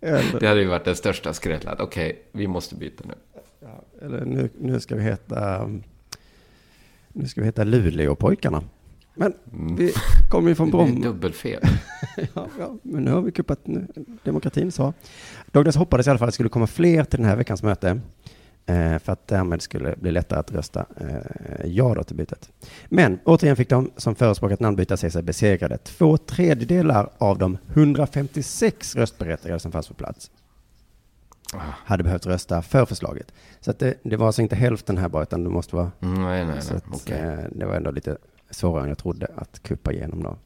[0.00, 0.06] ja.
[0.08, 1.76] Eller- Det hade ju varit den största skrällen.
[1.78, 3.14] Okej, vi måste byta nu.
[4.02, 5.70] Eller nu, nu ska vi heta,
[7.12, 8.62] nu ska vi heta Luleåpojkarna.
[9.14, 9.32] Men
[9.76, 9.92] vi
[10.30, 11.04] kommer ju från Det blir Bromma.
[11.04, 11.60] dubbelfel.
[12.34, 13.60] ja, ja, men nu har vi kuppat
[14.24, 14.92] demokratin så.
[15.52, 18.00] Douglas hoppades i alla fall att det skulle komma fler till den här veckans möte.
[18.66, 22.50] Eh, för att därmed skulle bli lättare att rösta eh, ja då till bytet.
[22.88, 25.78] Men återigen fick de som förespråkat namnbyte se sig besegrade.
[25.78, 30.30] Två tredjedelar av de 156 röstberättigade som fanns på plats
[31.58, 33.32] hade behövt rösta för förslaget.
[33.60, 35.90] Så det, det var alltså inte hälften här bara, utan det måste vara...
[36.00, 36.82] Mm, nej, nej, så nej.
[36.86, 37.18] att, Okej.
[37.18, 38.16] eh, det var ändå lite
[38.50, 40.36] svårare än jag trodde att kuppa igenom då.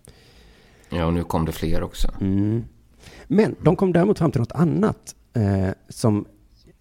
[0.88, 2.08] Ja, och nu kom det fler också.
[2.20, 2.64] Mm.
[3.26, 6.24] Men de kom däremot fram till något annat eh, som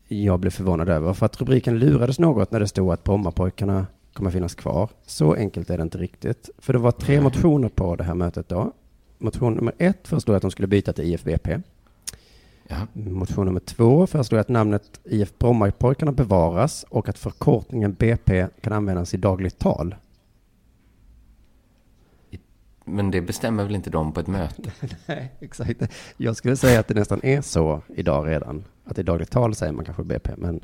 [0.08, 1.14] jag blev förvånad över.
[1.14, 4.90] För att rubriken lurades något när det stod att Brommapojkarna kommer finnas kvar.
[5.06, 6.50] Så enkelt är det inte riktigt.
[6.58, 8.72] För det var tre motioner på det här mötet då.
[9.18, 11.50] Motion nummer ett föreslog att de skulle byta till IFBP.
[12.68, 12.76] Ja.
[12.94, 19.14] Motion nummer två föreslår att namnet IF Brommapojkarna bevaras och att förkortningen BP kan användas
[19.14, 19.96] i dagligt tal.
[22.86, 24.72] Men det bestämmer väl inte de på ett möte?
[25.06, 25.82] Nej, exakt.
[26.18, 28.64] Jag skulle säga att det nästan är så idag redan.
[28.86, 30.64] Att i dagligt tal säger man kanske BP, men,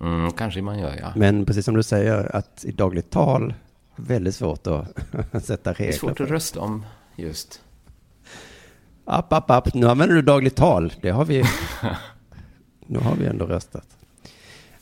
[0.00, 1.12] Mm, kanske man gör, ja.
[1.16, 3.54] men precis som du säger att i dagligt tal
[3.96, 4.88] väldigt svårt att
[5.44, 5.92] sätta Det är regler.
[5.92, 7.62] svårt att rösta om just.
[9.04, 10.92] App, app, app, nu använder du dagligt tal.
[11.02, 11.44] Det har vi,
[12.86, 13.86] nu har vi ändå röstat.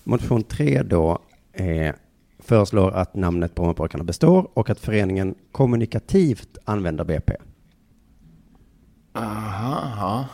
[0.04, 1.18] Motion tre då
[1.52, 1.96] är,
[2.44, 7.36] föreslår att namnet Brommapojkarna består och att föreningen kommunikativt använder BP.
[9.12, 10.24] Aha, aha.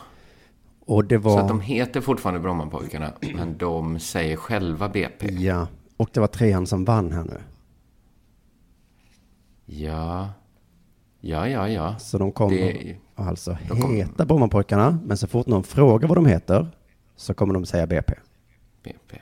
[0.85, 1.31] Och det var...
[1.31, 5.27] Så att de heter fortfarande Brommapojkarna, men de säger själva BP.
[5.33, 7.37] Ja, och det var trean som vann här nu.
[9.65, 10.29] Ja,
[11.19, 11.95] ja, ja, ja.
[11.99, 16.17] Så de kommer Det- alltså de kommer- heta Brommapojkarna, men så fort någon frågar vad
[16.17, 16.67] de heter
[17.15, 18.13] så kommer de säga BP.
[18.83, 19.17] BP.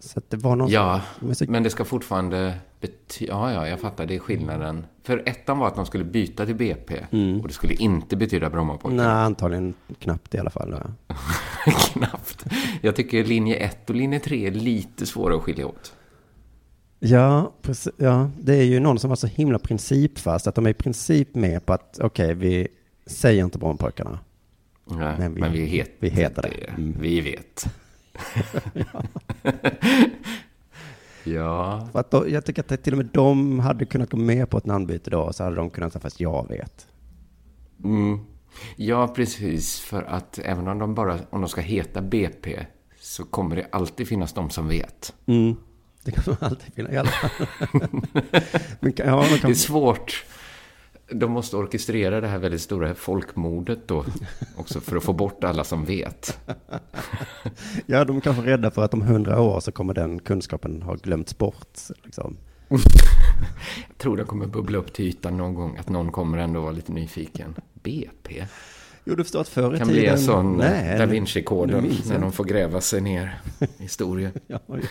[0.00, 3.32] Så det var någon Ja, men så, men det ska fortfarande betyda...
[3.32, 4.06] Ja, ja, jag fattar.
[4.06, 4.86] Det är skillnaden.
[5.02, 6.94] För ettan var att de skulle byta till BP.
[7.42, 9.02] Och det skulle inte betyda Brommapojkarna.
[9.14, 10.74] Nej, antagligen knappt i alla fall.
[11.08, 11.14] Ja.
[11.92, 12.44] Knappt.
[12.82, 15.92] Jag tycker linje 1 och linje 3 är lite svåra att skilja åt.
[16.98, 20.70] Ja, precis, ja, det är ju någon som var så himla principfast att de är
[20.70, 22.68] i princip med på att okej, vi
[23.06, 24.18] säger inte Brommapojkarna.
[24.84, 26.70] Nej, Men men vi- vi, het, vi heter det.
[26.70, 26.96] Mm.
[27.00, 27.66] Vi vet.
[31.24, 31.88] ja.
[31.92, 34.58] För att då, jag tycker att till och med de hade kunnat gå med på
[34.58, 36.86] ett namnbyte då, så hade de kunnat säga fast jag vet.
[37.84, 38.18] Mm.
[38.76, 39.80] Ja, precis.
[39.80, 42.66] För att även om de bara om de ska heta BP
[43.00, 45.14] så kommer det alltid finnas de som vet.
[45.26, 45.56] Mm.
[46.04, 47.46] Det kan man alltid finna i alla fall.
[48.80, 50.24] Men, kan- ja, de Det kan, är svårt.
[51.12, 54.04] De måste orkestrera det här väldigt stora folkmordet då
[54.56, 56.38] också för att få bort alla som vet.
[57.86, 60.94] ja, de är kanske rädda för att om hundra år så kommer den kunskapen ha
[60.94, 61.78] glömts bort.
[62.04, 62.36] Liksom.
[63.88, 66.72] Jag tror det kommer bubbla upp till ytan någon gång, att någon kommer ändå vara
[66.72, 67.54] lite nyfiken.
[67.74, 68.46] BP?
[69.10, 70.02] Jo, du förstår att förr i kan tiden...
[70.02, 74.32] bli en sån Nej, Da Vinci-koden när de får gräva sig ner i historien.
[74.46, 74.82] Ja, oj.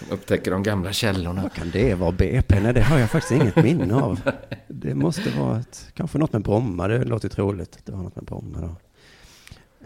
[0.00, 1.42] De upptäcker de gamla källorna.
[1.42, 2.60] Vad kan det vara BP?
[2.60, 4.20] Nej, det har jag faktiskt inget minne av.
[4.68, 7.78] Det måste vara ett, kanske något med Bromma, det låter troligt.
[7.84, 8.76] Det var något med Bromma då.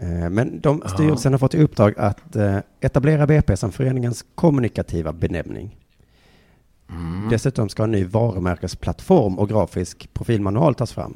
[0.05, 5.13] Eh, Men de, styrelsen har fått i uppdrag att eh, etablera BP som föreningens kommunikativa
[5.13, 5.77] benämning.
[6.89, 7.29] Mm.
[7.29, 11.15] Dessutom ska en ny varumärkesplattform och grafisk profilmanual tas fram.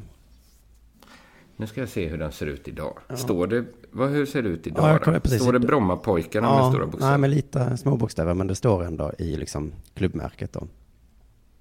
[1.56, 2.98] Nu ska jag se hur den ser ut idag.
[3.14, 5.00] Står det, vad, hur ser det ut idag?
[5.06, 5.42] Ja, precis.
[5.42, 7.10] Står det Brommapojkarna med stora bokstäver?
[7.10, 10.66] nej, men lite små bokstäver, men det står ändå i liksom klubbmärket då.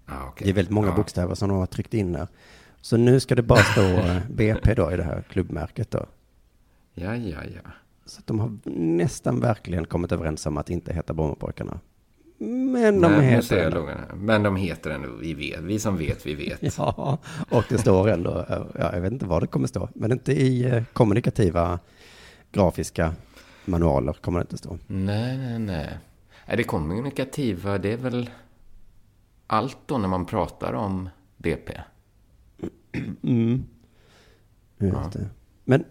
[0.05, 0.45] Ah, okej.
[0.45, 0.95] Det är väldigt många Ja.
[0.95, 2.27] bokstäver som de har tryckt in där.
[2.81, 6.05] Så nu ska det bara stå eh, BP då i det här klubbmärket då.
[6.93, 7.69] Ja, ja, ja.
[8.05, 11.79] Så de har nästan verkligen kommit överens om att inte heta Brommapojkarna.
[12.49, 13.89] Men de Nej, heter ändå.
[14.15, 15.59] Men de heter ändå, vi vet.
[15.59, 16.77] Vi som vet, vi vet.
[16.77, 17.17] Ja,
[17.49, 20.65] och det står ändå, ja, jag vet inte vad det kommer stå, men inte i
[20.65, 21.79] eh, kommunikativa
[22.51, 23.15] grafiska
[23.65, 24.77] manualer kommer det inte stå.
[24.87, 25.97] Nej, nej, nej.
[26.45, 28.29] Är det kommunikativa, det är väl
[29.47, 31.73] allt då när man pratar om BP?
[33.23, 33.63] Mm.
[34.77, 35.29] Just det.
[35.63, 35.85] Men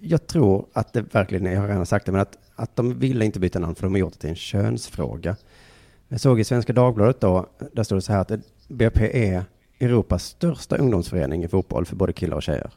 [0.00, 2.98] jag tror att det verkligen är, jag har redan sagt det, men att, att de
[2.98, 5.36] ville inte byta namn för de har gjort det till en könsfråga.
[6.08, 8.32] Jag såg i Svenska Dagbladet då, där står det så här att
[8.68, 9.44] BP är
[9.80, 12.70] Europas största ungdomsförening i fotboll för både killar och tjejer.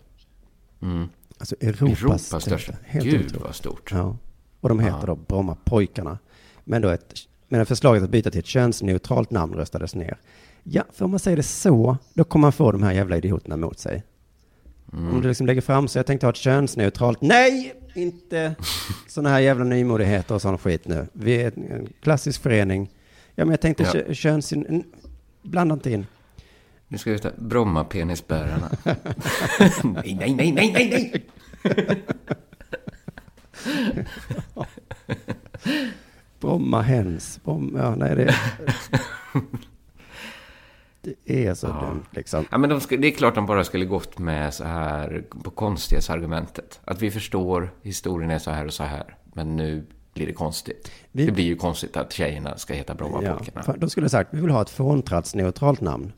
[0.81, 1.07] Mm.
[1.37, 2.73] Alltså Europas, Europas största.
[2.83, 3.43] Helt Gud otroligt.
[3.43, 3.91] vad stort.
[3.91, 4.17] Ja.
[4.59, 5.05] Och de heter Ja.
[5.05, 6.19] då Brommapojkarna.
[6.63, 7.13] Men då ett,
[7.47, 10.17] men förslaget att byta till ett könsneutralt namn röstades ner.
[10.63, 13.57] Ja, för om man säger det så, då kommer man få de här jävla idioterna
[13.57, 14.03] mot sig.
[14.93, 15.13] Mm.
[15.13, 18.55] Om du liksom lägger fram så jag tänkte ha ett könsneutralt, nej, inte
[19.07, 21.07] sådana här jävla nymodigheter och sån skit nu.
[21.13, 22.89] Vi är en klassisk förening.
[23.35, 23.91] Ja, men jag tänkte Ja.
[23.91, 24.81] kö-
[25.41, 26.05] Blanda inte in.
[26.87, 28.69] Nu ska vi heta Bromma-penisbärarna.
[29.83, 31.25] nej, nej, nej, nej, nej, nej!
[36.39, 37.39] Bromma hens.
[37.43, 38.35] Bromma, ja, nej det...
[41.01, 42.45] Det är så dumt liksom.
[42.51, 45.49] Ja, men de ska, det är klart de bara skulle gått med så här på
[45.51, 46.79] konstighetsargumentet.
[46.85, 49.15] Att vi förstår, historien är så här och så här.
[49.33, 50.91] Men nu blir det konstigt.
[51.11, 53.63] Vi- Det blir ju konstigt att tjejerna ska heta Ja, Brommapojkarna.
[53.63, 56.11] för de skulle ha sagt, vi vill ha ett fåntrattsneutralt namn.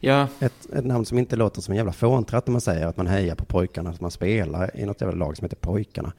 [0.00, 0.26] Ja.
[0.40, 3.06] Ett, ett namn som inte låter som en jävla fåntratt när man säger att man
[3.06, 6.12] hejar på pojkarna, att man spelar i något jävla lag som heter Pojkarna.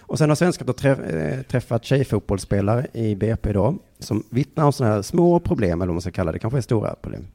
[0.00, 4.72] Och sen har svenskarna då träff, eh, träffat tjejfotbollsspelare i BP då, som vittnar om
[4.72, 7.26] sådana här små problem, eller vad man ska kalla det, kanske är stora problem.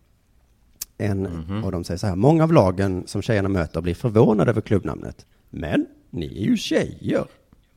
[0.97, 1.63] En Mhm.
[1.63, 5.25] av dem säger så här, många av lagen som tjejerna möter blir förvånade över klubbnamnet.
[5.49, 7.25] Men ni är ju tjejer,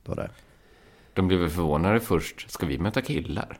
[0.04, 0.28] det.
[1.14, 2.50] De blev väl förvånade först.
[2.50, 3.58] Ska vi möta killar?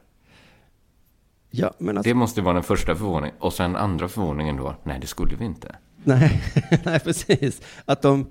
[1.50, 3.36] Ja, men alltså, Det måste vara den första förvåningen.
[3.38, 4.74] Och sen andra förvåningen då.
[4.84, 5.76] Nej, det skulle vi inte.
[6.04, 6.42] nej,
[6.84, 7.62] nej, precis.
[7.84, 8.26] Att de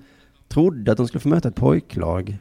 [0.48, 2.38] trodde att de skulle få möta ett pojklag,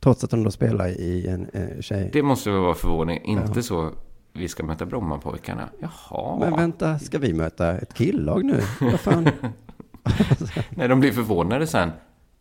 [0.00, 2.10] trots att de då spelar i en eh, tjej.
[2.12, 3.20] Det måste väl vara förvåning.
[3.24, 3.90] Inte så,
[4.32, 5.68] vi ska möta Brommapojkarna.
[5.80, 6.38] Jaha.
[6.38, 8.60] Men vänta, ska vi möta ett killag nu?
[8.80, 9.24] Vad fan?
[10.70, 11.90] Nej, de blir förvånade sen.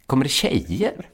[0.06, 1.10] Kommer det tjejer?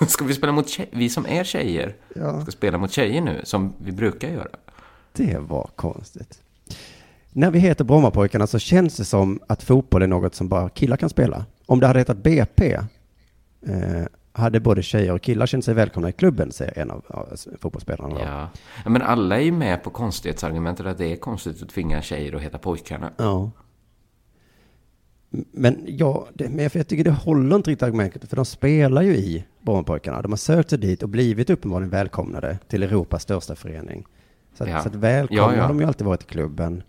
[0.08, 0.90] ska vi spela mot tjejer?
[0.92, 2.42] Vi som är tjejer Ja.
[2.42, 4.48] ska spela mot tjejer nu, som vi brukar göra.
[5.12, 6.42] Det var konstigt.
[7.30, 10.96] När vi heter Brommapojkarna så känns det som att fotboll är något som bara killar
[10.96, 11.44] kan spela.
[11.66, 12.72] Om det hade hetat BP
[13.66, 18.20] eh, hade både tjejer och killar känt sig välkomna i klubben, säger en av fotbollsspelarna.
[18.20, 18.48] Ja.
[18.84, 22.34] ja, men alla är ju med på konstighetsargumentet att det är konstigt att tvinga tjejer
[22.36, 23.12] att heta pojkarna.
[23.16, 23.50] Ja.
[25.52, 29.16] Men ja, det, men jag tycker det håller inte riktigt argumentet, för de spelar ju
[29.16, 30.22] i Brommapojkarna.
[30.22, 34.04] De har sökt sig dit och blivit uppenbarligen välkomnade till Europas största förening.
[34.54, 34.82] Så att, Ja.
[34.82, 35.62] så att välkomna ja.
[35.62, 36.82] har de ju alltid varit i klubben.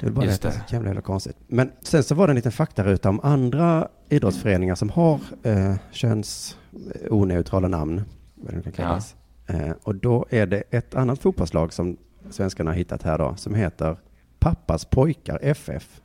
[0.00, 1.36] Det är bara Just det så jävla, jävla konstigt.
[1.46, 7.68] Men sen så var det en liten faktaruta om andra idrottsföreningar som har eh, könsoneutrala
[7.68, 8.02] namn,
[8.34, 9.16] vad det kan kallas.
[9.46, 11.96] Eh, och då är det ett annat fotbollslag som
[12.30, 13.96] svenskarna har hittat här då, som heter
[14.38, 16.00] Pappas pojkar FF.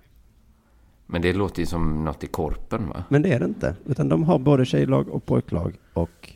[1.08, 3.04] Men det låter ju som något i korpen, va?
[3.10, 6.34] Men det är det inte, utan de har både tjejlag och pojklag och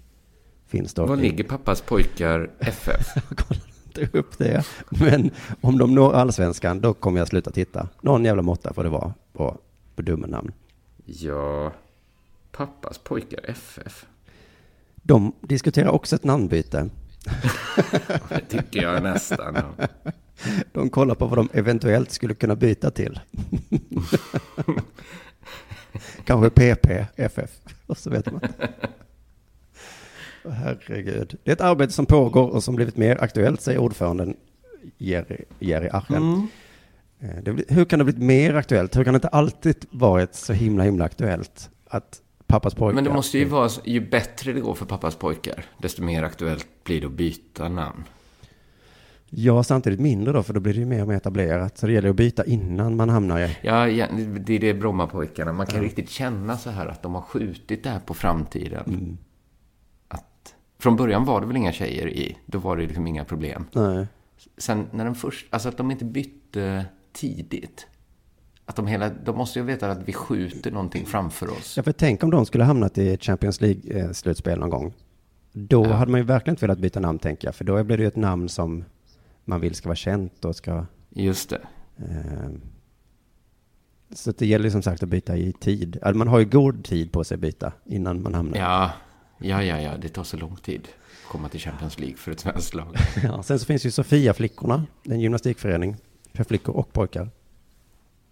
[0.68, 1.06] finns då.
[1.06, 3.08] Var i- ligger pappas pojkar FF?
[4.02, 4.66] Inte upp det.
[4.90, 5.32] Men
[5.62, 7.88] om de når allsvenskan, då kommer jag sluta titta.
[8.02, 9.58] Någon jävla måtta får det vara på,
[9.96, 10.52] på dumma namn.
[11.06, 11.74] Ja,
[12.52, 14.06] pappas pojkar FF.
[14.96, 16.90] De diskuterar också ett namnbyte.
[18.30, 19.56] Det tycker jag nästan.
[19.56, 19.88] ja.
[20.74, 23.20] De kollar på vad de eventuellt skulle kunna byta till.
[26.26, 27.52] Kanske PP, FF.
[27.86, 28.42] Och så vet man.
[30.52, 31.38] Herregud.
[31.44, 34.36] Det är ett arbete som pågår och som blivit mer aktuellt, säger ordföranden
[34.98, 36.18] Jerry, Jerry Archen.
[36.18, 36.48] Mm.
[37.20, 38.98] Eh, blir, hur kan det bli mer aktuellt?
[38.98, 42.96] Hur kan det inte alltid varit så himla, himla aktuellt att pappas pojkar...
[42.96, 46.68] Men det måste ju vara, ju bättre det går för pappas pojkar, desto mer aktuellt
[46.84, 48.04] blir det att byta namn.
[49.32, 51.78] Ja, samtidigt mindre då, för då blir det ju mer och mer etablerat.
[51.78, 53.58] Så det gäller att byta innan man hamnar i...
[53.62, 54.08] Ja, ja,
[54.40, 55.54] det är det Brommapojkarna.
[55.54, 58.84] Man kan riktigt känna så här att de har skjutit det här på framtiden.
[58.88, 59.18] Mm.
[60.80, 62.38] Från början var det väl inga tjejer i.
[62.46, 63.66] Då var det liksom inga problem.
[63.72, 64.08] Nej.
[64.58, 67.88] Sen när de först, alltså att de inte bytte tidigt.
[68.66, 71.78] Att de hela, de måste ju veta att vi skjuter någonting framför oss.
[71.78, 74.94] Ja, för tänk om de skulle hamnat i Champions League-slutspel någon gång.
[75.54, 75.94] Då Ja.
[75.94, 77.56] hade man ju verkligen inte velat byta namn, tänker jag.
[77.56, 78.86] För då blir det ju ett namn som
[79.46, 80.86] man vill ska vara känt och ska...
[81.10, 81.62] Just det.
[81.98, 82.50] Eh,
[84.14, 86.00] så det gäller ju som sagt att byta i tid.
[86.16, 88.58] Man har ju god tid på sig att byta innan man hamnar.
[88.58, 88.92] Ja,
[89.40, 90.88] Ja, ja, ja, det tar så lång tid
[91.24, 92.96] att komma till Champions League för ett svenskt lag.
[93.24, 95.96] Ja, sen så finns ju Sofia-flickorna, en gymnastikförening
[96.34, 97.30] för flickor och pojkar.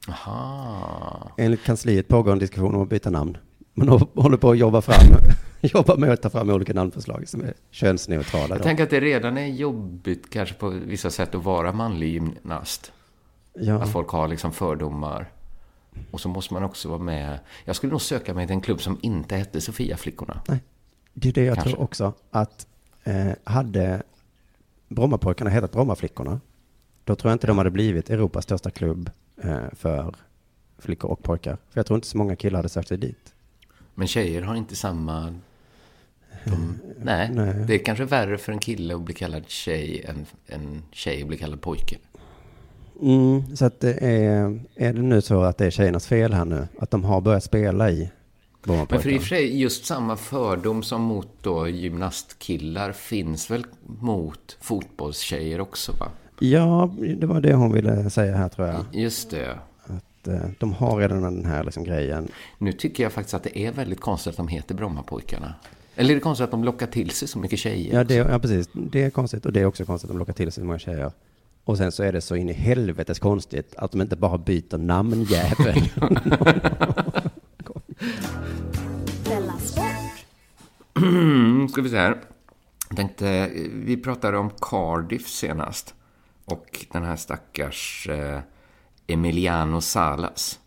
[0.09, 1.31] Aha.
[1.37, 3.37] Enligt kansliet pågår en diskussion om att byta namn.
[3.73, 5.17] Man håller på att jobba fram,
[5.61, 8.47] jobba med att ta fram olika namnförslag som är könsneutrala.
[8.49, 8.63] Jag då.
[8.63, 12.91] tänker att det redan är jobbigt kanske på vissa sätt att vara manlig gymnast.
[13.53, 13.81] Ja.
[13.81, 15.31] Att folk har liksom fördomar.
[16.11, 17.39] Och så måste man också vara med.
[17.65, 20.41] Jag skulle nog söka mig till en klubb som inte hette Sofia-flickorna.
[20.47, 20.59] Nej,
[21.19, 21.71] det är det jag Kanske.
[21.71, 22.13] tror också.
[22.31, 22.67] Att
[23.03, 24.03] eh, hade
[24.87, 26.41] Brommapojkarna hetat Brommaflickorna,
[27.03, 29.09] då tror jag inte de hade blivit Europas största klubb
[29.43, 30.15] eh, för
[30.77, 31.57] flickor och pojkar.
[31.69, 33.33] För jag tror inte så många killar hade sökt sig dit.
[33.95, 35.35] Men tjejer har inte samma...
[36.45, 37.63] De, nej, nej.
[37.67, 41.27] det är kanske värre för en kille att bli kallad tjej än en tjej att
[41.27, 41.97] bli kallad pojke.
[43.01, 46.45] Mm, så att det är, är det nu så att det är tjejernas fel här
[46.45, 46.67] nu?
[46.79, 48.11] Att de har börjat spela i
[48.67, 53.65] Men för i och för sig, just samma fördom som mot då gymnastkillar finns väl
[53.99, 56.07] mot fotbollstjejer också va?
[56.39, 58.85] Ja, det var det hon ville säga här tror jag.
[58.91, 59.59] Just det.
[59.83, 62.27] Att eh, de har redan den här liksom grejen.
[62.57, 65.53] Nu tycker jag faktiskt att det är väldigt konstigt att de heter Brommapojkarna.
[65.95, 67.93] Eller är det konstigt att de lockar till sig så mycket tjejer?
[67.93, 68.69] Ja, det, ja, precis.
[68.73, 69.45] Det är konstigt.
[69.45, 71.11] Och det är också konstigt att de lockar till sig så många tjejer.
[71.63, 74.77] Och sen så är det så in i helvetes konstigt att de inte bara byter
[75.55, 75.83] Sport.
[77.17, 77.26] Mm,
[81.69, 82.21] ska vi se här.
[82.87, 85.93] Jag tänkte, vi pratade om Cardiff senast.
[86.45, 88.39] Och den här stackars eh,
[89.07, 90.59] Emiliano Salas.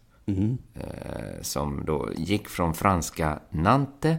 [0.75, 4.19] Eh, som då gick från franska Nantes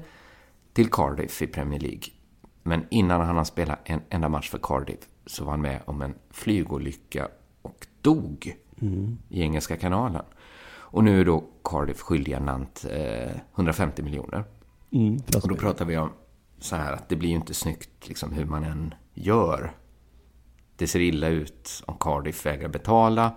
[0.74, 2.04] till Cardiff i Premier League.
[2.64, 6.02] Men innan han har spelat en enda match för Cardiff så var han med om
[6.02, 7.28] en flygolycka
[7.62, 8.56] och dog
[9.30, 10.26] i Engelska kanalen.
[10.92, 14.44] Och nu är då Cardiff skyldiga Nantes eh, 150 miljoner.
[14.92, 16.10] Mm, och då pratar vi om
[16.60, 19.72] så här att det blir ju inte snyggt liksom hur man än gör.
[20.76, 23.36] Det ser illa ut om Cardiff vägrar betala.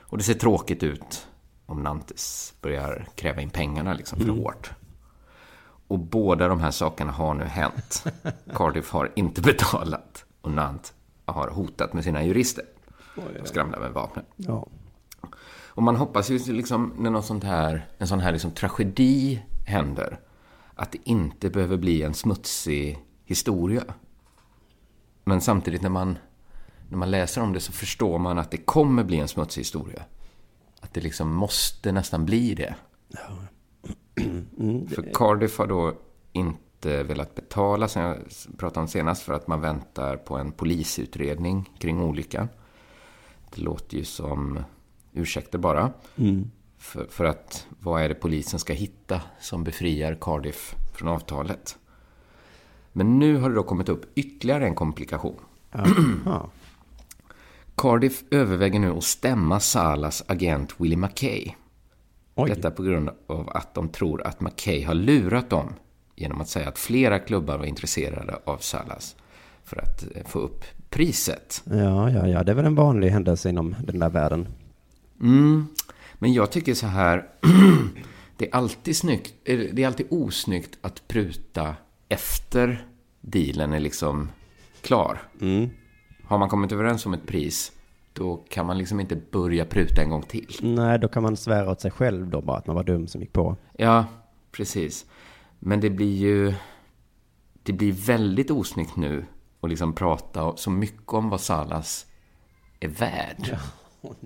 [0.00, 1.26] Och det ser tråkigt ut
[1.66, 4.70] om Nantes börjar kräva in pengarna liksom för hårt.
[5.88, 8.04] Och båda de här sakerna har nu hänt.
[8.54, 10.92] Cardiff har inte betalat och Nantes
[11.24, 12.64] har hotat med sina jurister.
[13.16, 14.24] Och skramlar med vapnen.
[14.36, 14.66] Ja.
[15.70, 20.20] Och man hoppas ju liksom när något sånt här, en sån här liksom tragedi händer,
[20.74, 23.84] att det inte behöver bli en smutsig historia.
[25.24, 26.18] Men samtidigt när man,
[26.88, 30.02] när man läser om det så förstår man att det kommer bli en smutsig historia.
[30.80, 32.74] Att det liksom måste nästan bli det.
[34.94, 35.94] För Cardiff har då
[36.32, 38.16] inte velat betala, som jag
[38.58, 42.48] pratade om senast, för att man väntar på en polisutredning kring olyckan.
[43.54, 44.58] Det låter ju som
[45.12, 45.92] ursäkter bara.
[46.78, 51.78] För, för att vad är det polisen ska hitta som befriar Cardiff från avtalet?
[52.92, 55.40] Men nu har det då kommit upp ytterligare en komplikation.
[57.74, 61.54] Cardiff överväger nu att stämma Salas agent Willie McKay.
[62.46, 65.72] Detta på grund av att de tror att McKay har lurat dem
[66.16, 69.16] genom att säga att flera klubbar var intresserade av Salas
[69.64, 71.62] för att få upp priset.
[71.64, 74.48] Ja, ja, ja, det är väl en vanlig händelse inom den där världen.
[75.20, 75.66] Mm.
[76.14, 77.28] Men jag tycker så här,
[78.36, 81.74] det är alltid snyggt, det är alltid osnyggt att pruta
[82.08, 82.86] efter
[83.20, 84.30] dealen är liksom
[84.80, 85.18] klar.
[86.24, 87.72] Har man kommit överens om ett pris,
[88.12, 90.56] då kan man liksom inte börja pruta en gång till.
[90.60, 93.20] Nej, då kan man svära åt sig själv då bara att man var dum som
[93.20, 93.56] gick på.
[93.72, 94.04] Ja,
[94.52, 95.06] precis.
[95.58, 96.54] Men det blir ju...
[97.62, 99.24] Det blir väldigt osnyggt nu
[99.60, 102.06] att liksom prata så mycket om vad Salas
[102.80, 103.58] är värd.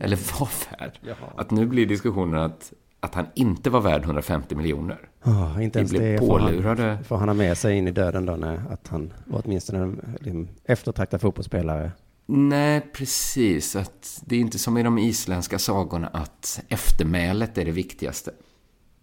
[0.01, 0.99] Eller var värd.
[1.37, 5.09] Att nu blir diskussionen att, att han inte var värd 150 miljoner.
[5.25, 6.99] Oh, inte Vi ens blev det pålurade.
[7.05, 10.17] får han ha med sig in i döden då, när, att han var åtminstone en
[10.21, 11.93] liksom, eftertraktad fotbollsspelare.
[12.27, 13.77] Nej, precis.
[13.77, 18.31] Att det är inte som i de isländska sagorna att eftermälet är det viktigaste.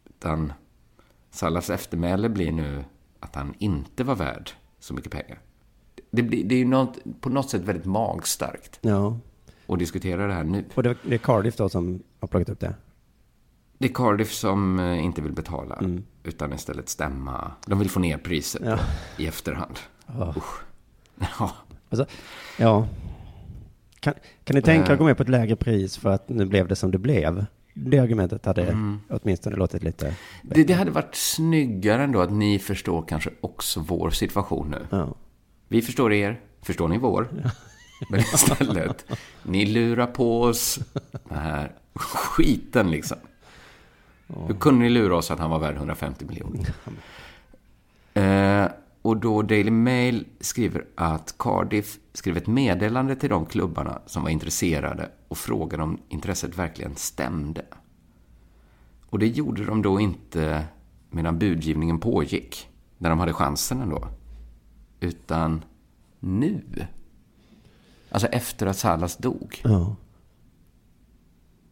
[0.09, 0.53] Utan
[1.32, 2.84] Salas eftermäle blir nu
[3.19, 5.39] att han inte var värd så mycket pengar.
[6.11, 9.19] Det, blir, det är ju något, på något sätt väldigt magstarkt Ja.
[9.74, 10.65] Att diskutera det här nu.
[10.76, 12.74] Och det, det är Cardiff då som har plockat upp det?
[13.78, 15.82] Det är Cardiff som eh, inte vill betala,
[16.24, 17.51] utan istället stämma.
[17.67, 18.78] De vill få ner priset Ja.
[19.17, 19.80] i efterhand.
[20.07, 20.34] Ja.
[20.38, 20.61] Usch.
[21.39, 21.51] Ja.
[21.89, 22.05] Alltså,
[22.57, 22.88] ja.
[23.99, 24.13] Kan,
[24.43, 24.93] kan ni tänka er Eh.
[24.93, 27.45] att gå med på ett lägre pris för att nu blev det som det blev?
[27.74, 28.99] Det argumentet hade Mm.
[29.09, 30.15] åtminstone låtit lite...
[30.43, 34.88] Det, det hade varit snyggare ändå att ni förstår kanske också vår situation nu.
[34.89, 35.07] Ja.
[35.67, 37.28] Vi förstår er, förstår ni vår?
[38.10, 39.06] Men istället,
[39.43, 40.80] ni lurar på oss
[41.30, 43.18] den här skiten liksom.
[44.47, 46.74] Hur kunde ni lura oss att han var värd 150 miljoner?
[48.14, 48.72] Eh,
[49.02, 54.30] och då Daily Mail skriver att Cardiff skrev ett meddelande till de klubbarna som var
[54.30, 57.66] intresserade och frågade om intresset verkligen stämde.
[59.10, 60.66] Och det gjorde de då inte
[61.10, 64.08] medan budgivningen pågick, när de hade chansen ändå.
[64.99, 65.64] Utan
[66.20, 66.62] nu.
[68.12, 69.62] Alltså efter att Salas dog.
[69.64, 69.95] Ja.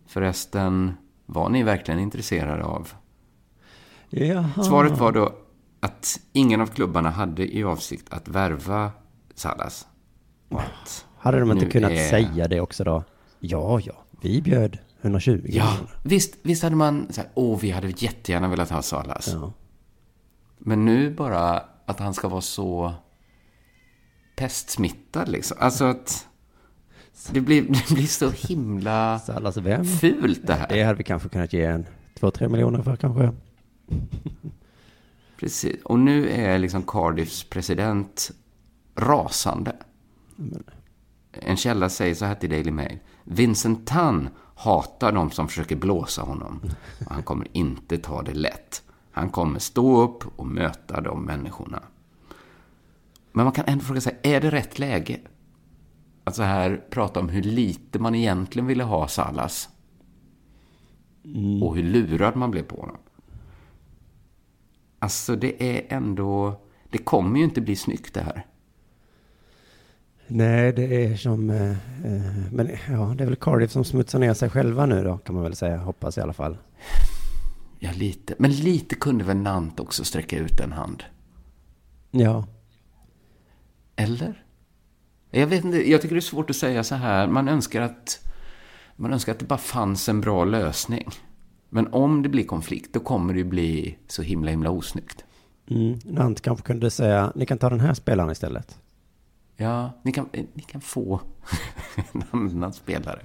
[0.07, 0.93] Förresten,
[1.25, 2.89] var ni verkligen intresserade av?
[4.09, 4.63] Jaha.
[4.63, 5.35] Svaret var då
[5.79, 8.91] att ingen av klubbarna hade i avsikt att värva
[9.35, 9.87] Salas.
[10.49, 13.03] Att Hade de inte kunnat är- säga det också då?
[13.39, 17.87] Ja, ja, vi bjöd 120 Ja, visst, visst hade man så här, åh, vi hade
[17.87, 19.29] jättegärna velat ha Salas.
[19.33, 19.53] Ja.
[20.57, 22.93] Men nu bara att han ska vara så
[24.35, 25.57] pestsmittad liksom.
[25.59, 26.27] Alltså att
[27.31, 29.85] det blir, det blir så himla Salas vem?
[29.85, 30.67] fult det här.
[30.69, 31.85] Det hade vi kanske kunnat ge en
[32.19, 33.31] 2-3 miljoner för kanske.
[35.39, 35.83] Precis.
[35.83, 38.31] Och nu är liksom Cardiffs president
[38.95, 39.75] rasande.
[41.31, 42.99] En källa säger så här till Daily Mail.
[43.23, 46.61] Vincent Tan hatar de som försöker blåsa honom.
[47.05, 48.83] Och han kommer inte ta det lätt.
[49.11, 51.83] Han kommer stå upp och möta de människorna.
[53.31, 55.19] Men man kan ändå fråga sig, är det rätt läge?
[56.29, 59.69] Att så här prata om hur lite man egentligen ville ha Salas.
[61.61, 62.97] Och hur lurad man blev på honom.
[64.99, 68.45] Alltså det är ändå, det kommer ju inte bli snyggt det här.
[70.27, 71.49] Nej, det är som...
[71.49, 75.17] Eh, eh, men ja, det är väl Cardiff som smutsar ner sig själva nu då,
[75.17, 75.77] kan man väl säga.
[75.77, 76.57] Hoppas i alla fall.
[77.79, 78.35] Ja, lite.
[78.39, 81.03] Men lite kunde väl Nant också sträcka ut en hand?
[82.11, 82.47] Ja.
[83.95, 84.43] Eller?
[85.31, 87.27] Jag vet inte, jag tycker det är svårt att säga så här.
[87.27, 88.27] Man önskar att,
[88.95, 91.09] man önskar att det bara fanns en bra lösning.
[91.69, 95.25] Men om det blir konflikt, då kommer det ju bli så himla, himla osnyggt.
[95.69, 95.99] Mm.
[96.05, 98.79] Nant kanske kunde säga, ni kan ta den här spelaren istället.
[99.57, 101.21] Ja, ni kan, ni kan få
[102.13, 103.19] en annan spelare.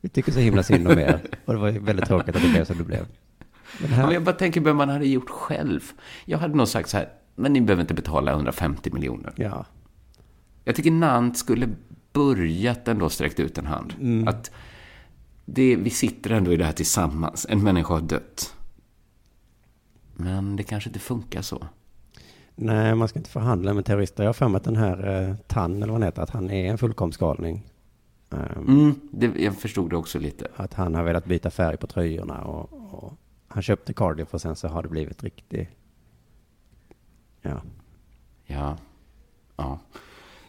[0.00, 1.20] Vi tycker så himla synd om er.
[1.44, 3.06] Och det var väldigt tråkigt att det blev som det blev.
[3.80, 5.80] Men Ja, här, men jag bara tänker på vad man hade gjort själv.
[6.24, 9.32] Jag hade nog sagt så här, men ni behöver inte betala 150 miljoner.
[9.36, 9.66] ja.
[10.66, 11.68] Jag tycker Nant skulle
[12.12, 13.94] börjat ändå sträckt ut en hand.
[14.00, 14.28] Mm.
[14.28, 14.50] Att
[15.44, 17.46] det, vi sitter ändå i det här tillsammans.
[17.50, 18.54] En människa har dött.
[20.14, 21.66] Men det kanske inte funkar så.
[22.56, 24.22] Nej, man ska inte förhandla med terrorister.
[24.22, 26.50] Jag har för mig att den här eh, Tan, eller vad han heter, att han
[26.50, 27.62] är en fullkomsgalning.
[28.30, 30.48] Um, Mm, det, jag förstod det också lite.
[30.56, 33.12] Att han har velat byta färg på tröjorna och, och
[33.48, 35.68] han köpte Cardiff och sen så har det blivit riktigt...
[37.44, 37.62] Ja.
[38.46, 38.76] Ja.
[39.56, 39.78] Ja.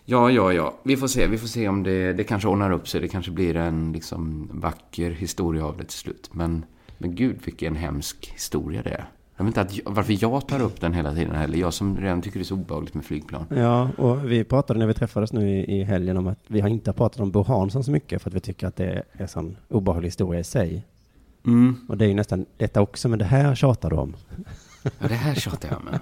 [0.06, 0.74] Ja, ja, ja.
[0.84, 1.28] Vi får se.
[1.28, 3.02] Vi får se om det, det kanske ordnar upp sig.
[3.02, 6.30] Det kanske blir en liksom vacker historia av det till slut.
[6.32, 6.66] Men,
[6.98, 9.10] men gud, vilken hemsk historia det är.
[9.38, 11.58] Jag vet inte att, varför jag tar upp den hela tiden heller.
[11.58, 13.46] Jag som redan tycker det är så obehagligt med flygplan.
[13.50, 16.70] Ja, och vi pratade när vi träffades nu i, i helgen om att vi har
[16.70, 19.28] inte pratat om Bo Hansson så mycket för att vi tycker att det är en
[19.28, 20.86] sån obehaglig historia i sig.
[21.46, 21.76] Mm.
[21.88, 24.16] Och det är ju nästan detta också, men det här tjatar du om.
[25.00, 26.00] Ja, det här tjatar jag med.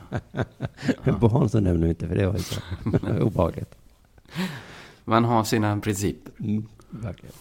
[1.04, 2.62] Men Bo Hansson nämner vi inte, för det var ju så
[3.22, 3.76] obehagligt.
[5.06, 6.34] Man har sina principer.
[6.40, 7.36] Mm, verkligen.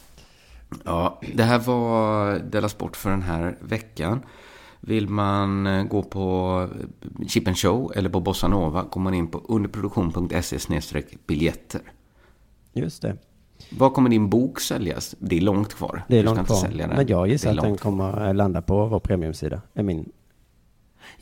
[0.84, 4.20] Ja, det här var Della Sport för den här veckan.
[4.80, 6.68] Vill man eh, gå på
[7.28, 10.58] Chip and Show eller på Bossa Nova går man in på underproduktion.se
[11.26, 11.80] biljetter.
[12.72, 13.16] Just det.
[13.70, 15.14] Var kommer din bok säljas?
[15.18, 16.04] Det är långt kvar.
[16.08, 16.88] Det är långt kvar.
[16.88, 19.60] Men jag gissar att den kommer eh, landa på vår premiumsida.
[19.74, 20.12] Är min,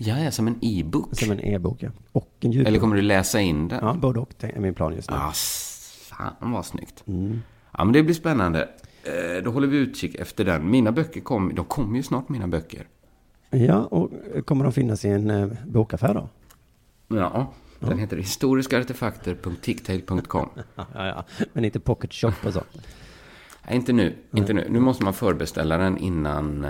[0.03, 1.17] Ja, ja, som en e-book.
[1.19, 1.91] som en e-bok, ja.
[2.13, 2.69] Och en ljudbok.
[2.69, 3.79] Eller kommer du läsa in den?
[3.83, 4.45] Ja, både och.
[4.45, 5.17] Är min plan just nu.
[5.17, 7.03] Ah, s- fan vad snyggt.
[7.07, 7.43] Mm.
[7.79, 8.69] Ja, men det blir spännande.
[9.03, 10.71] Eh, Då håller vi utkik efter den.
[10.71, 12.87] Mina böcker kommer, de kommer ju snart mina böcker.
[13.51, 14.11] Ja, och
[14.47, 16.29] kommer de finnas i en eh, bokaffär då?
[17.09, 20.49] Ja, den heter historiskaartefakter.ticktail.com.
[20.77, 21.25] Ja, ja.
[21.53, 22.63] Men inte pocket shop och så.
[23.67, 24.17] Nej, inte nu.
[24.35, 24.67] Inte nu.
[24.71, 26.67] Nu måste man förbeställa den innan...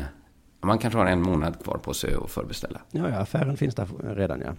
[0.61, 2.81] Man kanske har en månad kvar på sig att förbeställa.
[2.91, 4.53] Ja, ja, affären finns där redan, ja.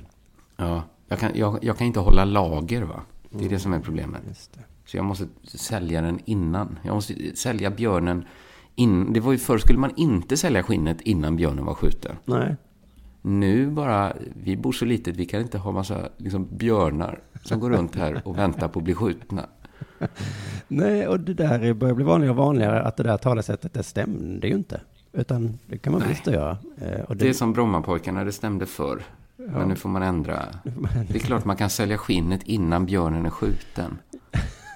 [0.57, 3.01] Ja, jag kan, jag, jag kan inte hålla lager, va?
[3.29, 4.21] Det är det som är problemet.
[4.85, 6.79] Så jag måste sälja den innan.
[6.83, 8.25] Jag måste sälja björnen
[8.75, 9.13] in.
[9.13, 12.15] Det var ju förr skulle man inte sälja skinnet innan björnen var skjuten.
[12.25, 12.55] Nej.
[13.21, 17.69] Nu bara, vi bor så litet, vi kan inte ha massa liksom, björnar som går
[17.69, 19.45] runt här och väntar på att bli skjutna.
[20.67, 24.47] Nej, och det där börjar bli vanligare och vanligare att det där talesättet, det stämde
[24.47, 24.81] ju inte.
[25.13, 26.57] Utan det kan man visst göra.
[26.81, 29.03] Eh, Och Det är som Brommapojkarna, det stämde förr.
[29.35, 30.45] Men nu får man ändra.
[31.09, 33.97] Det är klart man kan sälja skinnet innan björnen är skjuten.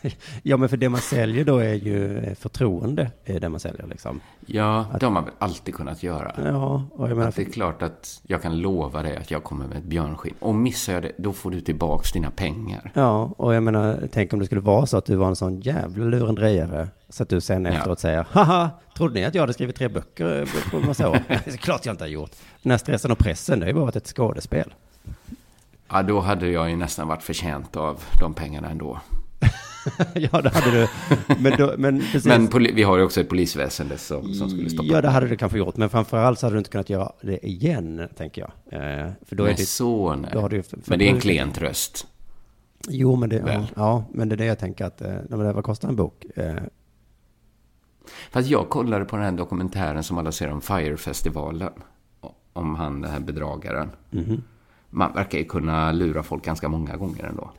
[0.44, 3.88] Ja, men för det man säljer då är ju eh, förtroende, är det man säljer
[3.88, 4.20] liksom.
[4.46, 6.32] Ja, det har man väl alltid kunnat göra.
[6.46, 9.44] Ja, och jag menar, Att det är klart att jag kan lova dig att jag
[9.44, 10.34] kommer med ett björnskinn.
[10.40, 12.92] Och missar jag det, då får du tillbaks dina pengar.
[12.94, 15.60] Ja, och jag menar, tänk om det skulle vara så att du var en sån
[15.62, 16.88] jävla lurendrejare.
[17.10, 17.72] Så att du sen Ja.
[17.72, 21.20] efteråt säger, haha, trodde ni att jag hade skrivit tre böcker på massa år?
[21.28, 22.32] det är klart jag inte har gjort.
[22.62, 24.74] Den här stressen och pressen, det har ju varit ett skådespel.
[25.90, 29.00] Ja, då hade jag ju nästan varit förtjänt av de pengarna ändå.
[30.16, 30.88] ja, det hade du.
[31.40, 32.04] Men, då, men.
[32.26, 35.38] Men vi har ju också ett polisväsende som, som skulle stoppa Ja, det hade du
[35.38, 35.78] kanske gjort.
[35.78, 38.52] Men framförallt så hade du inte kunnat göra det igen, tänker jag.
[38.82, 40.30] Eh, för då är Nej, det, så nej.
[40.34, 42.08] då har du Men det är en klen tröst.
[42.90, 45.90] Jo, men det, ja, ja, men det är det jag tänker att, eh, vad kostar
[45.90, 46.26] en bok?
[46.36, 46.56] Eh,
[48.32, 51.70] Fast jag kollade på den här dokumentären som alla ser om Fire-festivalen.
[52.54, 53.90] Om han, den här bedragaren.
[54.12, 54.44] Mhm.
[54.90, 57.52] Man verkar ju kunna lura folk ganska många gånger ändå.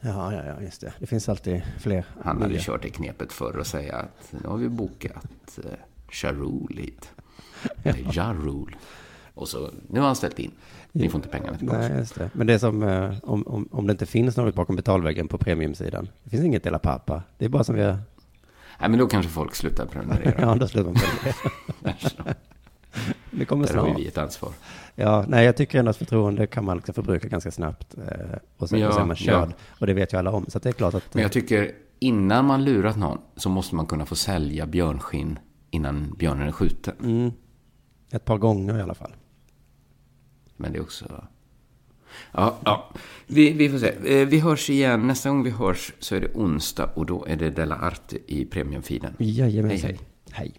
[0.00, 0.92] Ja, ja, ja, just det.
[0.98, 2.04] Det finns alltid fler.
[2.24, 2.60] Han hade nya.
[2.60, 6.30] kört det knepet förr och säga att nu har vi bokat eh,
[6.70, 7.12] hit.
[7.82, 8.76] Eller Jarul.
[9.34, 10.50] Och så, nu har han ställt in.
[10.92, 11.78] Ni får inte pengarna tillbaka.
[11.78, 12.30] Nej, just det.
[12.32, 15.38] Men det är som eh, om, om, om det inte finns något bakom betalväggen på
[15.38, 16.08] premiumsidan.
[16.24, 17.22] Det finns inget Dela Pappa.
[17.38, 17.98] Det är bara som vi har...
[18.80, 20.34] Nej, men då kanske folk slutar prenumerera.
[20.40, 22.30] Ja, då slutar man på
[23.30, 23.44] det.
[23.44, 24.00] Kommer Där har ju snart.
[24.02, 24.52] vi ett ansvar.
[24.94, 27.94] Ja, nej, jag tycker ändå att förtroende kan man liksom förbruka ganska snabbt.
[27.98, 28.04] Eh,
[28.56, 29.48] och, sen, Ja, och sen man körd.
[29.48, 29.54] ja.
[29.78, 30.44] Och det vet ju alla om.
[30.48, 31.14] Så det är klart att...
[31.14, 35.38] Men jag tycker innan man lurat någon så måste man kunna få sälja björnskinn
[35.70, 36.94] innan björnen är skjuten.
[37.02, 37.32] Mm,
[38.10, 39.12] ett par gånger i alla fall.
[40.56, 41.24] Men det är också...
[42.32, 42.90] Ja, ja.
[43.26, 44.20] Vi, vi får se.
[44.20, 45.06] Eh, Vi hörs igen.
[45.06, 48.44] Nästa gång vi hörs så är det onsdag och då är det Della Arte i
[48.44, 49.14] premiumfeeden.
[49.18, 49.88] Jajamensan.
[49.90, 50.06] Hej, hej.
[50.30, 50.52] Hej.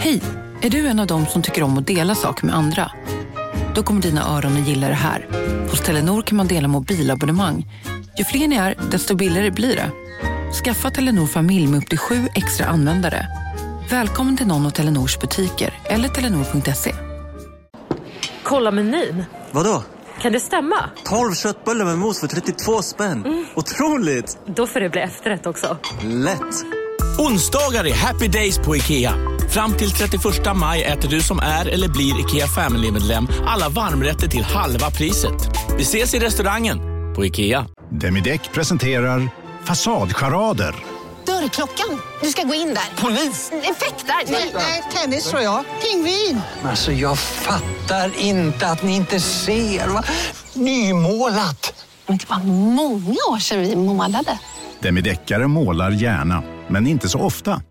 [0.00, 0.22] Hej!
[0.62, 2.90] Är du en av dem som tycker om att dela saker med andra?
[3.74, 5.26] Då kommer dina öron att gilla det här.
[5.70, 7.66] Hos Telenor kan man dela mobilabonnemang.
[8.18, 9.90] Ju fler ni är, desto billigare blir det.
[10.64, 13.26] Skaffa Telenor familj med upp till sju extra användare.
[13.90, 16.94] Välkommen till någon av Telenors butiker eller telenor.se.
[18.42, 19.24] Kolla menyn.
[19.50, 19.82] Vadå?
[20.20, 20.90] Kan det stämma?
[21.04, 23.46] 12 köttbullar med mos för 32 spänn.
[23.54, 24.38] Otroligt!
[24.46, 25.76] Då får det bli efterrätt också.
[26.02, 26.81] Lätt!
[27.18, 29.14] Onsdagar är happy days på IKEA.
[29.48, 30.22] Fram till 31
[30.56, 35.58] maj äter du som är eller blir IKEA Family-medlem alla varmrätter till halva priset.
[35.76, 36.78] Vi ses i restaurangen
[37.14, 37.66] på IKEA.
[37.90, 39.28] Demideck presenterar
[39.64, 40.74] Fasadcharader.
[41.26, 42.00] Dörrklockan.
[42.22, 43.02] Du ska gå in där.
[43.02, 43.50] Polis?
[43.52, 44.32] Effektar?
[44.54, 45.64] Nej, tennis tror jag.
[45.82, 46.40] Pingvin.
[46.64, 49.88] Alltså jag fattar inte att ni inte ser.
[49.88, 50.02] Va?
[50.54, 51.74] Nymålat!
[52.06, 54.38] Men det var många år sedan vi målade.
[54.80, 57.62] Demideckare målar gärna, men inte så ofta.